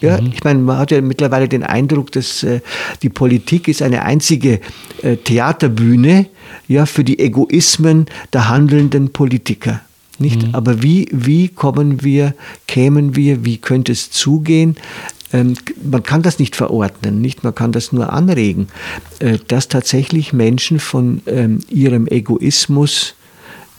Ja, 0.00 0.20
mhm. 0.20 0.32
ich 0.32 0.42
meine, 0.42 0.58
man 0.58 0.78
hat 0.78 0.90
ja 0.90 1.00
mittlerweile 1.00 1.46
den 1.46 1.62
Eindruck, 1.62 2.10
dass 2.10 2.42
äh, 2.42 2.60
die 3.02 3.08
Politik 3.08 3.68
ist 3.68 3.82
eine 3.82 4.02
einzige 4.02 4.58
äh, 5.02 5.16
Theaterbühne 5.16 6.26
ja, 6.66 6.86
für 6.86 7.04
die 7.04 7.20
Egoismen 7.20 8.06
der 8.32 8.48
handelnden 8.48 9.12
Politiker. 9.12 9.80
Nicht? 10.22 10.46
Mhm. 10.46 10.54
Aber 10.54 10.82
wie, 10.82 11.08
wie 11.12 11.48
kommen 11.48 12.02
wir, 12.02 12.34
kämen 12.66 13.14
wir, 13.14 13.44
wie 13.44 13.58
könnte 13.58 13.92
es 13.92 14.10
zugehen? 14.10 14.76
Ähm, 15.32 15.54
man 15.82 16.02
kann 16.02 16.22
das 16.22 16.38
nicht 16.38 16.56
verordnen, 16.56 17.20
nicht? 17.20 17.44
Man 17.44 17.54
kann 17.54 17.72
das 17.72 17.92
nur 17.92 18.12
anregen, 18.12 18.68
äh, 19.18 19.38
dass 19.48 19.68
tatsächlich 19.68 20.32
Menschen 20.32 20.78
von 20.78 21.22
ähm, 21.26 21.60
ihrem 21.68 22.06
Egoismus 22.06 23.14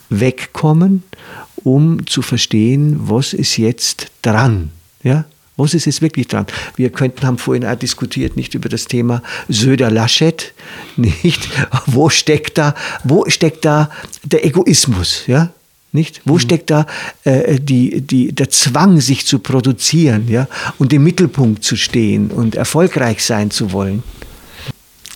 wegkommen, 0.10 1.04
um 1.64 2.06
zu 2.06 2.22
verstehen, 2.22 2.98
was 3.00 3.34
ist 3.34 3.58
jetzt 3.58 4.12
dran. 4.22 4.70
Ja? 5.04 5.26
Was 5.56 5.74
ist 5.74 5.86
es 5.86 6.02
wirklich 6.02 6.28
dran? 6.28 6.48
Wir 6.76 6.90
könnten, 6.90 7.26
haben 7.26 7.38
vorhin 7.38 7.66
auch 7.66 7.76
diskutiert, 7.76 8.36
nicht 8.36 8.56
über 8.56 8.70
das 8.70 8.86
Thema 8.86 9.22
Söder-Laschet, 9.50 10.54
nicht? 10.98 11.48
Wo 11.86 12.10
steckt 12.10 12.58
da, 12.58 12.74
wo 13.04 13.26
steckt 13.30 13.66
da 13.66 13.90
der 14.24 14.46
Egoismus, 14.46 15.24
ja? 15.28 15.52
Nicht? 15.94 16.22
Wo 16.26 16.34
mhm. 16.34 16.40
steckt 16.40 16.72
da 16.72 16.86
äh, 17.24 17.60
die, 17.60 18.02
die, 18.02 18.34
der 18.34 18.50
Zwang, 18.50 19.00
sich 19.00 19.26
zu 19.26 19.40
produzieren 19.40 20.28
ja? 20.28 20.48
und 20.80 20.92
im 20.92 21.04
Mittelpunkt 21.04 21.64
zu 21.64 21.76
stehen 21.76 22.32
und 22.32 22.56
erfolgreich 22.56 23.24
sein 23.24 23.52
zu 23.52 23.72
wollen? 23.72 24.04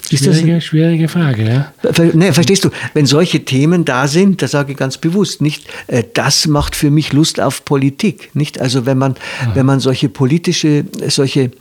Ist 0.09 0.23
schwierige, 0.23 0.53
das, 0.53 0.63
schwierige 0.63 1.07
Frage, 1.09 1.43
ja. 1.43 1.73
Ne, 2.13 2.31
verstehst 2.31 2.63
du, 2.63 2.69
wenn 2.93 3.05
solche 3.05 3.43
Themen 3.43 3.83
da 3.83 4.07
sind, 4.07 4.41
da 4.41 4.47
sage 4.47 4.71
ich 4.71 4.77
ganz 4.77 4.97
bewusst 4.97 5.41
nicht, 5.41 5.67
äh, 5.87 6.03
das 6.13 6.47
macht 6.47 6.75
für 6.75 6.91
mich 6.91 7.11
Lust 7.11 7.41
auf 7.41 7.65
Politik. 7.65 8.29
Nicht? 8.33 8.61
Also 8.61 8.85
wenn 8.85 8.97
man, 8.97 9.15
ja. 9.41 9.55
wenn 9.55 9.65
man 9.65 9.79
solche 9.79 10.07
politische, 10.07 10.85
solche 11.07 11.51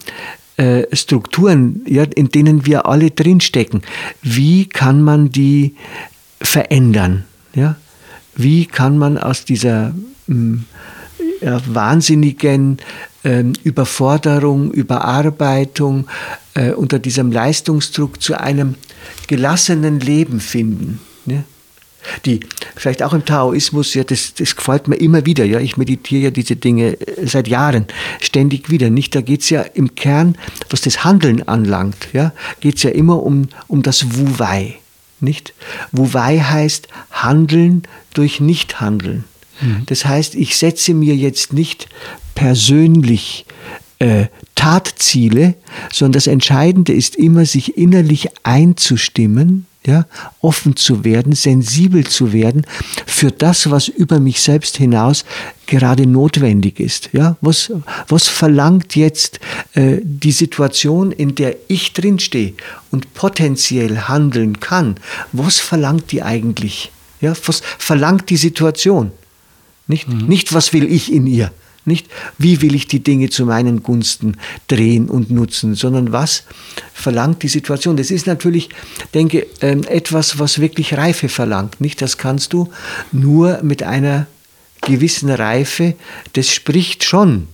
äh, 0.58 0.84
Strukturen, 0.94 1.82
ja, 1.86 2.04
in 2.04 2.28
denen 2.28 2.66
wir 2.66 2.86
alle 2.86 3.10
drinstecken, 3.10 3.82
wie 4.22 4.66
kann 4.66 5.02
man 5.02 5.30
die 5.30 5.74
verändern? 6.40 7.24
Ja? 7.54 7.76
Wie 8.36 8.66
kann 8.66 8.98
man 8.98 9.18
aus 9.18 9.44
dieser 9.44 9.94
hm, 10.28 10.64
ja, 11.40 11.60
wahnsinnigen 11.66 12.78
ähm, 13.24 13.54
Überforderung, 13.64 14.70
Überarbeitung, 14.70 16.06
äh, 16.54 16.70
unter 16.70 16.98
diesem 16.98 17.32
Leistungsdruck 17.32 18.22
zu 18.22 18.38
einem 18.38 18.76
gelassenen 19.26 20.00
Leben 20.00 20.40
finden. 20.40 21.00
Ne? 21.24 21.44
Die, 22.24 22.40
vielleicht 22.76 23.02
auch 23.02 23.12
im 23.12 23.24
Taoismus, 23.24 23.94
ja, 23.94 24.04
das, 24.04 24.34
das 24.34 24.54
gefällt 24.54 24.86
mir 24.86 24.96
immer 24.96 25.26
wieder, 25.26 25.44
ja, 25.44 25.58
ich 25.58 25.76
meditiere 25.76 26.24
ja 26.24 26.30
diese 26.30 26.54
Dinge 26.56 27.00
äh, 27.00 27.26
seit 27.26 27.48
Jahren, 27.48 27.86
ständig 28.20 28.70
wieder, 28.70 28.90
nicht? 28.90 29.14
Da 29.14 29.20
geht 29.20 29.42
es 29.42 29.50
ja 29.50 29.62
im 29.62 29.94
Kern, 29.94 30.38
was 30.70 30.82
das 30.82 31.04
Handeln 31.04 31.46
anlangt, 31.48 32.08
ja, 32.12 32.32
geht 32.60 32.76
es 32.76 32.84
ja 32.84 32.90
immer 32.90 33.22
um, 33.22 33.48
um 33.66 33.82
das 33.82 34.16
Wu-Wei. 34.16 34.76
Nicht? 35.20 35.54
Wobei 35.92 36.40
heißt 36.40 36.88
Handeln 37.10 37.82
durch 38.14 38.40
Nichthandeln. 38.40 39.24
Mhm. 39.60 39.82
Das 39.86 40.04
heißt, 40.04 40.34
ich 40.34 40.56
setze 40.56 40.94
mir 40.94 41.16
jetzt 41.16 41.52
nicht 41.52 41.88
persönlich 42.34 43.46
äh, 43.98 44.26
Tatziele, 44.54 45.54
sondern 45.92 46.12
das 46.12 46.26
Entscheidende 46.26 46.92
ist 46.92 47.16
immer, 47.16 47.46
sich 47.46 47.76
innerlich 47.78 48.28
einzustimmen 48.42 49.66
ja, 49.86 50.06
offen 50.40 50.76
zu 50.76 51.04
werden, 51.04 51.32
sensibel 51.34 52.06
zu 52.06 52.32
werden 52.32 52.66
für 53.06 53.30
das, 53.30 53.70
was 53.70 53.88
über 53.88 54.20
mich 54.20 54.40
selbst 54.40 54.76
hinaus 54.76 55.24
gerade 55.66 56.06
notwendig 56.06 56.80
ist. 56.80 57.10
Ja, 57.12 57.36
was, 57.40 57.72
was 58.08 58.28
verlangt 58.28 58.96
jetzt 58.96 59.40
äh, 59.74 59.98
die 60.02 60.32
Situation, 60.32 61.12
in 61.12 61.34
der 61.34 61.56
ich 61.68 61.92
drinstehe 61.92 62.54
und 62.90 63.14
potenziell 63.14 63.98
handeln 64.00 64.60
kann? 64.60 64.96
Was 65.32 65.58
verlangt 65.58 66.12
die 66.12 66.22
eigentlich? 66.22 66.90
Ja, 67.20 67.32
was 67.46 67.62
verlangt 67.78 68.28
die 68.30 68.36
Situation? 68.36 69.12
Nicht, 69.86 70.08
mhm. 70.08 70.26
nicht 70.26 70.52
was 70.52 70.72
will 70.72 70.84
ich 70.84 71.12
in 71.12 71.26
ihr? 71.26 71.52
Nicht, 71.86 72.08
wie 72.36 72.60
will 72.62 72.74
ich 72.74 72.88
die 72.88 73.02
Dinge 73.02 73.30
zu 73.30 73.46
meinen 73.46 73.82
Gunsten 73.82 74.36
drehen 74.66 75.08
und 75.08 75.30
nutzen, 75.30 75.74
sondern 75.76 76.12
was 76.12 76.44
verlangt 76.92 77.42
die 77.42 77.48
Situation. 77.48 77.96
Das 77.96 78.10
ist 78.10 78.26
natürlich, 78.26 78.70
denke 79.14 79.46
ähm, 79.60 79.84
etwas, 79.84 80.38
was 80.40 80.58
wirklich 80.58 80.94
Reife 80.94 81.28
verlangt. 81.28 81.80
Nicht, 81.80 82.02
das 82.02 82.18
kannst 82.18 82.52
du 82.52 82.70
nur 83.12 83.62
mit 83.62 83.84
einer 83.84 84.26
gewissen 84.80 85.30
Reife. 85.30 85.94
Das 86.32 86.52
spricht 86.52 87.04
schon 87.04 87.48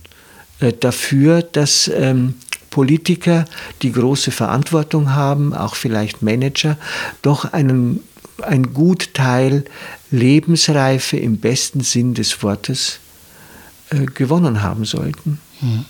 äh, 0.59 0.73
dafür, 0.73 1.43
dass 1.43 1.91
ähm, 1.93 2.35
Politiker, 2.71 3.45
die 3.83 3.91
große 3.91 4.31
Verantwortung 4.31 5.13
haben, 5.13 5.53
auch 5.53 5.75
vielleicht 5.75 6.23
Manager, 6.23 6.75
doch 7.21 7.53
einen, 7.53 7.99
ein 8.41 8.73
gut 8.73 9.13
Teil 9.13 9.65
Lebensreife 10.09 11.17
im 11.17 11.37
besten 11.37 11.81
Sinn 11.81 12.15
des 12.15 12.41
Wortes 12.41 12.99
äh, 13.93 14.05
gewonnen 14.05 14.61
haben 14.61 14.85
sollten. 14.85 15.39
Mhm. 15.61 15.85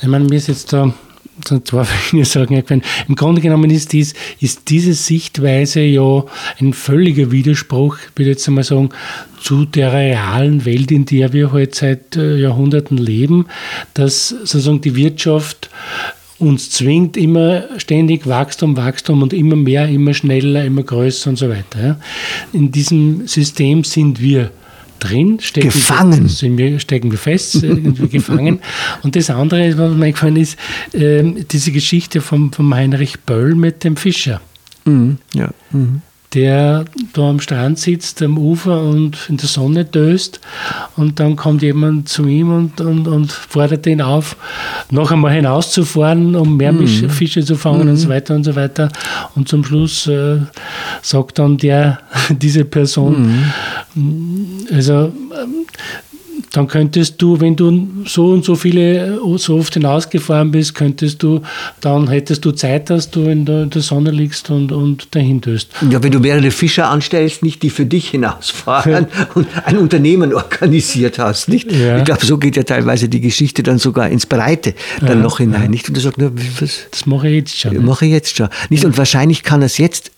Ich 0.00 0.08
meine, 0.08 0.24
mir 0.24 0.36
ist 0.36 0.48
jetzt 0.48 0.72
da 0.72 0.92
zwei 1.64 1.84
verschiedene 1.84 2.24
Sachen 2.24 2.56
erkennen. 2.56 2.82
Im 3.08 3.14
Grunde 3.14 3.40
genommen 3.40 3.70
ist, 3.70 3.92
dies, 3.92 4.14
ist 4.40 4.68
diese 4.68 4.94
Sichtweise 4.94 5.80
ja 5.80 6.24
ein 6.60 6.72
völliger 6.72 7.30
Widerspruch, 7.30 7.98
würde 8.14 8.30
ich 8.30 8.36
jetzt 8.36 8.48
einmal 8.48 8.64
sagen, 8.64 8.90
zu 9.40 9.64
der 9.64 9.92
realen 9.92 10.64
Welt, 10.64 10.90
in 10.90 11.04
der 11.04 11.32
wir 11.32 11.52
heute 11.52 11.58
halt 11.58 11.74
seit 11.74 12.16
äh, 12.16 12.36
Jahrhunderten 12.36 12.96
leben, 12.96 13.46
dass 13.94 14.28
sozusagen 14.28 14.80
die 14.80 14.96
Wirtschaft 14.96 15.70
uns 16.38 16.70
zwingt, 16.70 17.16
immer 17.16 17.64
ständig 17.78 18.26
Wachstum, 18.26 18.76
Wachstum 18.76 19.22
und 19.22 19.32
immer 19.32 19.56
mehr, 19.56 19.88
immer 19.88 20.14
schneller, 20.14 20.64
immer 20.64 20.84
größer 20.84 21.30
und 21.30 21.36
so 21.36 21.48
weiter. 21.48 21.98
In 22.52 22.70
diesem 22.70 23.26
System 23.26 23.82
sind 23.82 24.20
wir 24.20 24.50
drin, 24.98 25.38
stecken 25.40 25.68
gefangen. 25.68 26.28
Sind 26.28 26.58
wir, 26.58 26.78
stecken 26.80 27.10
wir 27.10 27.18
fest, 27.18 27.62
irgendwie 27.62 28.08
gefangen. 28.18 28.60
Und 29.02 29.16
das 29.16 29.30
andere, 29.30 29.76
was 29.78 29.94
mir 29.94 30.06
eingefallen 30.06 30.36
ist, 30.36 30.58
äh, 30.92 31.22
diese 31.50 31.72
Geschichte 31.72 32.20
vom, 32.20 32.52
vom 32.52 32.74
Heinrich 32.74 33.20
Böll 33.20 33.54
mit 33.54 33.84
dem 33.84 33.96
Fischer. 33.96 34.40
Mhm, 34.84 35.18
ja. 35.34 35.50
Mhm 35.70 36.02
der 36.34 36.84
da 37.14 37.30
am 37.30 37.40
Strand 37.40 37.78
sitzt, 37.78 38.22
am 38.22 38.36
Ufer 38.36 38.82
und 38.82 39.16
in 39.28 39.38
der 39.38 39.48
Sonne 39.48 39.84
döst. 39.84 40.40
Und 40.96 41.20
dann 41.20 41.36
kommt 41.36 41.62
jemand 41.62 42.08
zu 42.08 42.26
ihm 42.26 42.52
und, 42.52 42.80
und, 42.80 43.08
und 43.08 43.32
fordert 43.32 43.86
ihn 43.86 44.02
auf, 44.02 44.36
noch 44.90 45.10
einmal 45.10 45.32
hinauszufahren, 45.32 46.36
um 46.36 46.56
mehr 46.56 46.72
mhm. 46.72 46.86
Fische 46.86 47.42
zu 47.44 47.56
fangen 47.56 47.84
mhm. 47.84 47.90
und 47.90 47.96
so 47.96 48.08
weiter 48.08 48.34
und 48.34 48.44
so 48.44 48.54
weiter. 48.56 48.90
Und 49.34 49.48
zum 49.48 49.64
Schluss 49.64 50.06
äh, 50.06 50.40
sagt 51.00 51.38
dann 51.38 51.56
der, 51.56 52.00
diese 52.28 52.64
Person, 52.64 53.52
mhm. 53.94 54.66
also 54.74 55.12
dann 56.52 56.66
könntest 56.66 57.20
du, 57.20 57.40
wenn 57.40 57.56
du 57.56 57.88
so 58.06 58.28
und 58.28 58.44
so 58.44 58.54
viele, 58.54 59.20
so 59.36 59.56
oft 59.56 59.74
hinausgefahren 59.74 60.50
bist, 60.50 60.74
könntest 60.74 61.22
du, 61.22 61.42
dann 61.80 62.08
hättest 62.08 62.44
du 62.44 62.52
Zeit, 62.52 62.90
dass 62.90 63.10
du 63.10 63.22
in 63.24 63.44
der, 63.44 63.64
in 63.64 63.70
der 63.70 63.82
Sonne 63.82 64.10
liegst 64.10 64.50
und, 64.50 64.72
und 64.72 65.14
dahin 65.14 65.40
tust. 65.40 65.70
Ja, 65.90 66.02
wenn 66.02 66.12
du 66.12 66.20
mehrere 66.20 66.50
Fischer 66.50 66.88
anstellst, 66.88 67.42
nicht 67.42 67.62
die 67.62 67.70
für 67.70 67.86
dich 67.86 68.10
hinausfahren 68.10 69.06
und 69.34 69.46
ein 69.64 69.78
Unternehmen 69.78 70.32
organisiert 70.34 71.18
hast, 71.18 71.48
nicht? 71.48 71.70
Ja. 71.70 71.98
Ich 71.98 72.04
glaube, 72.04 72.24
so 72.24 72.38
geht 72.38 72.56
ja 72.56 72.62
teilweise 72.62 73.08
die 73.08 73.20
Geschichte 73.20 73.62
dann 73.62 73.78
sogar 73.78 74.08
ins 74.08 74.26
Breite 74.26 74.74
dann 75.00 75.08
ja, 75.08 75.14
noch 75.16 75.38
hinein, 75.38 75.62
ja. 75.62 75.68
nicht? 75.68 75.88
Und 75.88 75.96
du 75.96 76.00
sagst, 76.00 76.18
na, 76.18 76.30
was? 76.60 76.86
Das 76.90 77.06
mache 77.06 77.28
ich 77.28 77.34
jetzt 77.34 77.58
schon. 77.58 77.84
Mache 77.84 78.06
ich 78.06 78.12
jetzt 78.12 78.36
schon. 78.36 78.48
Nicht? 78.70 78.84
Und 78.84 78.96
wahrscheinlich 78.96 79.42
kann 79.42 79.62
es 79.62 79.78
jetzt 79.78 80.10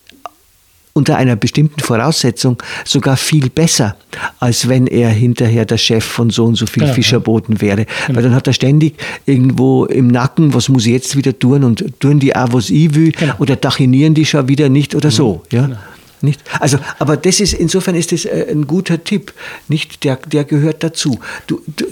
unter 0.93 1.17
einer 1.17 1.35
bestimmten 1.35 1.79
Voraussetzung 1.79 2.61
sogar 2.85 3.17
viel 3.17 3.49
besser, 3.49 3.95
als 4.39 4.67
wenn 4.67 4.87
er 4.87 5.09
hinterher 5.09 5.65
der 5.65 5.77
Chef 5.77 6.03
von 6.03 6.29
so 6.29 6.45
und 6.45 6.55
so 6.55 6.65
viel 6.65 6.83
ja, 6.83 6.93
Fischerbooten 6.93 7.61
wäre. 7.61 7.85
Genau. 7.85 8.17
Weil 8.17 8.23
dann 8.23 8.35
hat 8.35 8.47
er 8.47 8.53
ständig 8.53 8.95
irgendwo 9.25 9.85
im 9.85 10.07
Nacken, 10.07 10.53
was 10.53 10.69
muss 10.69 10.85
ich 10.85 10.91
jetzt 10.91 11.15
wieder 11.15 11.37
tun 11.37 11.63
und 11.63 11.99
tun 11.99 12.19
die 12.19 12.35
auch, 12.35 12.51
was 12.51 12.69
ich 12.69 12.93
will 12.93 13.11
genau. 13.11 13.35
oder 13.39 13.55
dachinieren 13.55 14.13
die 14.13 14.25
schon 14.25 14.47
wieder 14.47 14.69
nicht 14.69 14.95
oder 14.95 15.11
so. 15.11 15.43
Ja? 15.51 15.67
Genau. 15.67 15.77
Nicht? 16.23 16.41
Also, 16.59 16.77
aber 16.99 17.17
das 17.17 17.39
ist, 17.39 17.53
insofern 17.53 17.95
ist 17.95 18.11
das 18.11 18.25
äh, 18.25 18.47
ein 18.51 18.67
guter 18.67 19.03
Tipp. 19.03 19.33
Nicht? 19.67 20.03
Der, 20.03 20.17
der 20.17 20.43
gehört 20.43 20.83
dazu. 20.83 21.19
Du, 21.47 21.61
du, 21.75 21.85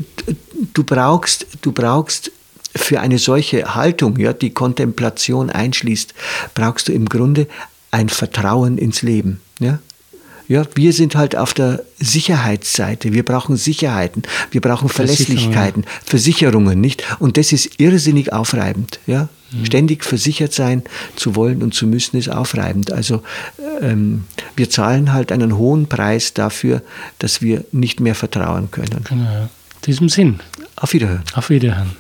du 0.74 0.84
brauchst, 0.84 1.48
du 1.62 1.72
brauchst 1.72 2.32
für 2.76 3.00
eine 3.00 3.18
solche 3.18 3.76
Haltung, 3.76 4.18
ja, 4.20 4.34
die 4.34 4.52
Kontemplation 4.52 5.50
einschließt, 5.50 6.14
brauchst 6.54 6.88
du 6.88 6.92
im 6.92 7.10
Grunde 7.10 7.48
ein 7.92 8.10
Vertrauen 8.10 8.78
ins 8.78 9.02
Leben. 9.02 9.42
Ja? 9.60 9.80
Ja, 10.48 10.66
wir 10.74 10.94
sind 10.94 11.16
halt 11.16 11.36
auf 11.36 11.54
der 11.54 11.84
Sicherheitsseite. 12.00 13.14
Wir 13.14 13.24
brauchen 13.24 13.56
Sicherheiten, 13.56 14.24
wir 14.50 14.62
brauchen 14.62 14.90
Verlässlichkeiten, 14.90 15.86
Versicherungen, 16.04 16.82
nicht? 16.82 17.04
Und 17.20 17.38
das 17.38 17.52
ist 17.52 17.80
irrsinnig 17.80 18.34
aufreibend. 18.34 19.00
Ja? 19.06 19.30
Mhm. 19.52 19.66
Ständig 19.66 20.04
versichert 20.04 20.52
sein 20.52 20.82
zu 21.16 21.36
wollen 21.36 21.62
und 21.62 21.76
zu 21.76 21.86
müssen 21.86 22.18
ist 22.18 22.30
aufreibend. 22.30 22.92
Also 22.92 23.22
ähm, 23.80 24.24
wir 24.56 24.72
zahlen 24.72 25.14
halt 25.14 25.32
einen 25.32 25.56
hohen 25.56 25.88
Preis 25.88 26.34
dafür, 26.34 26.82
dass 27.20 27.44
wir 27.44 27.64
nicht 27.72 28.00
mehr 28.00 28.16
vertrauen 28.16 28.72
können. 28.72 29.04
Genau. 29.08 29.44
In 29.44 29.50
diesem 29.86 30.10
Sinn. 30.10 30.40
Auf 30.76 30.94
Wiederhören. 30.94 31.24
Auf 31.36 31.52
Wiederhören. 31.52 31.92